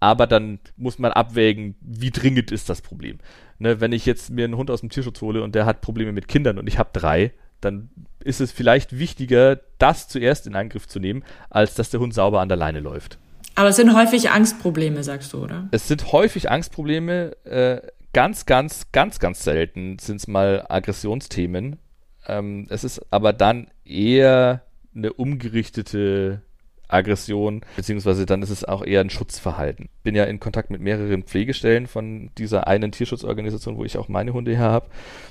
Aber 0.00 0.26
dann 0.26 0.58
muss 0.76 0.98
man 0.98 1.12
abwägen, 1.12 1.76
wie 1.80 2.10
dringend 2.10 2.50
ist 2.50 2.68
das 2.68 2.82
Problem. 2.82 3.18
Ne, 3.58 3.80
wenn 3.80 3.92
ich 3.92 4.04
jetzt 4.04 4.30
mir 4.30 4.44
einen 4.44 4.56
Hund 4.56 4.70
aus 4.70 4.80
dem 4.80 4.90
Tierschutz 4.90 5.20
hole 5.20 5.42
und 5.42 5.54
der 5.54 5.64
hat 5.64 5.80
Probleme 5.80 6.12
mit 6.12 6.28
Kindern 6.28 6.58
und 6.58 6.66
ich 6.66 6.78
habe 6.78 6.90
drei, 6.92 7.32
dann 7.60 7.88
ist 8.22 8.40
es 8.40 8.52
vielleicht 8.52 8.98
wichtiger, 8.98 9.60
das 9.78 10.08
zuerst 10.08 10.46
in 10.46 10.56
Angriff 10.56 10.88
zu 10.88 10.98
nehmen, 10.98 11.24
als 11.50 11.74
dass 11.74 11.90
der 11.90 12.00
Hund 12.00 12.12
sauber 12.12 12.40
an 12.40 12.48
der 12.48 12.58
Leine 12.58 12.80
läuft. 12.80 13.18
Aber 13.54 13.68
es 13.68 13.76
sind 13.76 13.94
häufig 13.94 14.30
Angstprobleme, 14.30 15.04
sagst 15.04 15.32
du, 15.32 15.44
oder? 15.44 15.68
Es 15.70 15.86
sind 15.86 16.12
häufig 16.12 16.50
Angstprobleme. 16.50 17.36
Äh, 17.44 17.80
ganz, 18.12 18.46
ganz, 18.46 18.90
ganz, 18.90 19.18
ganz 19.18 19.44
selten 19.44 19.98
sind 19.98 20.16
es 20.16 20.26
mal 20.26 20.66
Aggressionsthemen. 20.68 21.78
Ähm, 22.26 22.66
es 22.70 22.84
ist 22.84 23.00
aber 23.12 23.32
dann 23.32 23.68
eher 23.84 24.62
eine 24.94 25.12
umgerichtete 25.12 26.42
Aggression, 26.88 27.62
beziehungsweise 27.76 28.26
dann 28.26 28.42
ist 28.42 28.50
es 28.50 28.64
auch 28.64 28.84
eher 28.84 29.00
ein 29.00 29.10
Schutzverhalten. 29.10 29.88
Bin 30.02 30.14
ja 30.14 30.24
in 30.24 30.38
Kontakt 30.38 30.70
mit 30.70 30.80
mehreren 30.80 31.24
Pflegestellen 31.24 31.86
von 31.86 32.30
dieser 32.38 32.66
einen 32.66 32.92
Tierschutzorganisation, 32.92 33.76
wo 33.76 33.84
ich 33.84 33.98
auch 33.98 34.08
meine 34.08 34.32
Hunde 34.32 34.52
her 34.52 34.70
habe. 34.70 34.86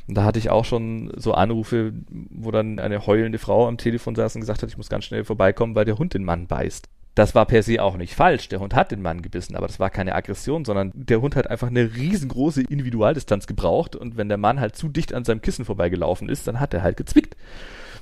Und 0.07 0.15
da 0.15 0.23
hatte 0.23 0.39
ich 0.39 0.49
auch 0.49 0.65
schon 0.65 1.11
so 1.15 1.33
Anrufe, 1.33 1.93
wo 2.09 2.51
dann 2.51 2.79
eine 2.79 3.05
heulende 3.05 3.37
Frau 3.37 3.67
am 3.67 3.77
Telefon 3.77 4.15
saß 4.15 4.35
und 4.35 4.41
gesagt 4.41 4.61
hat, 4.61 4.69
ich 4.69 4.77
muss 4.77 4.89
ganz 4.89 5.05
schnell 5.05 5.23
vorbeikommen, 5.23 5.75
weil 5.75 5.85
der 5.85 5.97
Hund 5.97 6.13
den 6.13 6.25
Mann 6.25 6.47
beißt. 6.47 6.89
Das 7.15 7.35
war 7.35 7.45
per 7.45 7.61
se 7.61 7.81
auch 7.81 7.95
nicht 7.95 8.15
falsch. 8.15 8.49
Der 8.49 8.59
Hund 8.59 8.73
hat 8.73 8.91
den 8.91 9.03
Mann 9.03 9.21
gebissen, 9.21 9.55
aber 9.55 9.67
das 9.67 9.79
war 9.79 9.91
keine 9.91 10.15
Aggression, 10.15 10.65
sondern 10.65 10.91
der 10.95 11.21
Hund 11.21 11.35
hat 11.35 11.47
einfach 11.47 11.67
eine 11.67 11.95
riesengroße 11.95 12.63
Individualdistanz 12.63 13.45
gebraucht 13.45 13.95
und 13.95 14.17
wenn 14.17 14.29
der 14.29 14.39
Mann 14.39 14.59
halt 14.59 14.75
zu 14.75 14.89
dicht 14.89 15.13
an 15.13 15.23
seinem 15.23 15.41
Kissen 15.41 15.63
vorbeigelaufen 15.63 16.27
ist, 16.27 16.47
dann 16.47 16.59
hat 16.59 16.73
er 16.73 16.81
halt 16.81 16.97
gezwickt. 16.97 17.35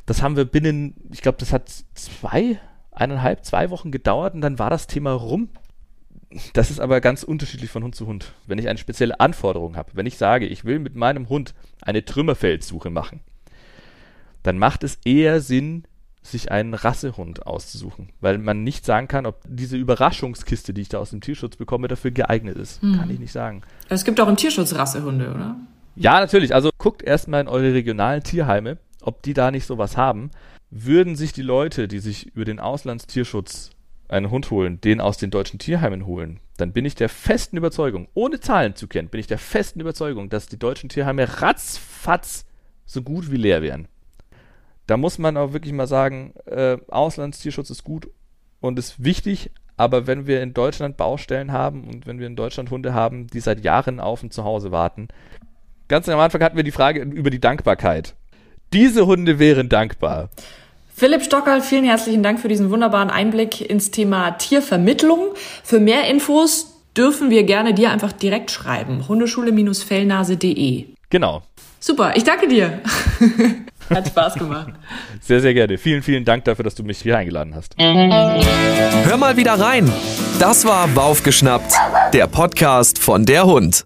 Das 0.05 0.21
haben 0.21 0.35
wir 0.35 0.45
binnen, 0.45 0.95
ich 1.11 1.21
glaube, 1.21 1.37
das 1.39 1.53
hat 1.53 1.69
zwei, 1.93 2.59
eineinhalb, 2.91 3.45
zwei 3.45 3.69
Wochen 3.69 3.91
gedauert 3.91 4.33
und 4.33 4.41
dann 4.41 4.59
war 4.59 4.69
das 4.69 4.87
Thema 4.87 5.11
rum. 5.11 5.49
Das 6.53 6.71
ist 6.71 6.79
aber 6.79 7.01
ganz 7.01 7.23
unterschiedlich 7.23 7.69
von 7.69 7.83
Hund 7.83 7.95
zu 7.95 8.07
Hund. 8.07 8.33
Wenn 8.47 8.57
ich 8.57 8.69
eine 8.69 8.79
spezielle 8.79 9.19
Anforderung 9.19 9.75
habe, 9.75 9.91
wenn 9.93 10.05
ich 10.05 10.17
sage, 10.17 10.45
ich 10.47 10.63
will 10.63 10.79
mit 10.79 10.95
meinem 10.95 11.29
Hund 11.29 11.53
eine 11.81 12.05
Trümmerfeldsuche 12.05 12.89
machen, 12.89 13.19
dann 14.43 14.57
macht 14.57 14.83
es 14.83 14.97
eher 15.05 15.41
Sinn, 15.41 15.83
sich 16.23 16.51
einen 16.51 16.73
Rassehund 16.73 17.47
auszusuchen, 17.47 18.09
weil 18.21 18.37
man 18.37 18.63
nicht 18.63 18.85
sagen 18.85 19.07
kann, 19.07 19.25
ob 19.25 19.41
diese 19.47 19.75
Überraschungskiste, 19.75 20.73
die 20.73 20.81
ich 20.81 20.89
da 20.89 20.99
aus 20.99 21.09
dem 21.09 21.21
Tierschutz 21.21 21.55
bekomme, 21.55 21.87
dafür 21.87 22.11
geeignet 22.11 22.57
ist. 22.57 22.81
Hm. 22.81 22.99
Kann 22.99 23.09
ich 23.09 23.19
nicht 23.19 23.31
sagen. 23.31 23.63
Es 23.89 24.05
gibt 24.05 24.21
auch 24.21 24.27
im 24.27 24.37
Tierschutz 24.37 24.75
Rassehunde, 24.75 25.31
oder? 25.31 25.55
Ja, 25.95 26.19
natürlich. 26.19 26.53
Also 26.53 26.69
guckt 26.77 27.01
erstmal 27.01 27.41
in 27.41 27.47
eure 27.47 27.73
regionalen 27.73 28.23
Tierheime, 28.23 28.77
ob 29.01 29.21
die 29.23 29.33
da 29.33 29.51
nicht 29.51 29.65
sowas 29.65 29.97
haben. 29.97 30.31
Würden 30.69 31.15
sich 31.15 31.33
die 31.33 31.41
Leute, 31.41 31.87
die 31.87 31.99
sich 31.99 32.27
über 32.35 32.45
den 32.45 32.59
Auslandstierschutz 32.59 33.71
einen 34.07 34.29
Hund 34.29 34.51
holen, 34.51 34.79
den 34.81 35.01
aus 35.01 35.17
den 35.17 35.31
deutschen 35.31 35.59
Tierheimen 35.59 36.05
holen, 36.05 36.39
dann 36.57 36.73
bin 36.73 36.85
ich 36.85 36.95
der 36.95 37.09
festen 37.09 37.57
Überzeugung, 37.57 38.07
ohne 38.13 38.39
Zahlen 38.39 38.75
zu 38.75 38.87
kennen, 38.87 39.09
bin 39.09 39.19
ich 39.19 39.27
der 39.27 39.37
festen 39.37 39.79
Überzeugung, 39.79 40.29
dass 40.29 40.47
die 40.47 40.59
deutschen 40.59 40.89
Tierheime 40.89 41.41
ratzfatz 41.41 42.45
so 42.85 43.01
gut 43.01 43.31
wie 43.31 43.37
leer 43.37 43.61
wären 43.61 43.87
da 44.91 44.97
muss 44.97 45.17
man 45.17 45.37
auch 45.37 45.53
wirklich 45.53 45.73
mal 45.73 45.87
sagen, 45.87 46.33
äh, 46.45 46.77
Auslandstierschutz 46.89 47.69
ist 47.69 47.85
gut 47.85 48.09
und 48.59 48.77
ist 48.77 49.01
wichtig, 49.01 49.51
aber 49.77 50.05
wenn 50.05 50.27
wir 50.27 50.43
in 50.43 50.53
Deutschland 50.53 50.97
Baustellen 50.97 51.53
haben 51.53 51.87
und 51.87 52.05
wenn 52.07 52.19
wir 52.19 52.27
in 52.27 52.35
Deutschland 52.35 52.71
Hunde 52.71 52.93
haben, 52.93 53.27
die 53.27 53.39
seit 53.39 53.63
Jahren 53.63 54.01
auf 54.01 54.21
ein 54.21 54.31
Zuhause 54.31 54.71
warten, 54.71 55.07
ganz 55.87 56.09
am 56.09 56.19
Anfang 56.19 56.43
hatten 56.43 56.57
wir 56.57 56.65
die 56.65 56.71
Frage 56.71 57.01
über 57.03 57.29
die 57.29 57.39
Dankbarkeit. 57.39 58.15
Diese 58.73 59.05
Hunde 59.05 59.39
wären 59.39 59.69
dankbar. 59.69 60.29
Philipp 60.95 61.23
Stockerl, 61.23 61.61
vielen 61.61 61.83
herzlichen 61.83 62.23
Dank 62.23 62.39
für 62.39 62.47
diesen 62.47 62.69
wunderbaren 62.69 63.09
Einblick 63.09 63.59
ins 63.61 63.91
Thema 63.91 64.31
Tiervermittlung. 64.31 65.29
Für 65.63 65.79
mehr 65.79 66.07
Infos 66.07 66.71
dürfen 66.95 67.29
wir 67.29 67.43
gerne 67.43 67.73
dir 67.73 67.91
einfach 67.91 68.11
direkt 68.11 68.51
schreiben. 68.51 69.07
Hundeschule-fellnase.de. 69.07 70.85
Genau. 71.09 71.41
Super, 71.79 72.13
ich 72.15 72.23
danke 72.23 72.47
dir. 72.47 72.79
Hat 73.89 74.07
Spaß 74.07 74.35
gemacht. 74.35 74.73
Sehr, 75.19 75.41
sehr 75.41 75.53
gerne. 75.53 75.77
Vielen, 75.77 76.03
vielen 76.03 76.23
Dank 76.23 76.45
dafür, 76.45 76.63
dass 76.63 76.75
du 76.75 76.83
mich 76.83 76.99
hier 76.99 77.17
eingeladen 77.17 77.55
hast. 77.55 77.75
Hör 77.77 79.17
mal 79.17 79.35
wieder 79.35 79.59
rein. 79.59 79.91
Das 80.39 80.65
war 80.65 80.87
Baufgeschnappt, 80.87 81.73
der 82.13 82.27
Podcast 82.27 82.99
von 82.99 83.25
der 83.25 83.45
Hund. 83.45 83.83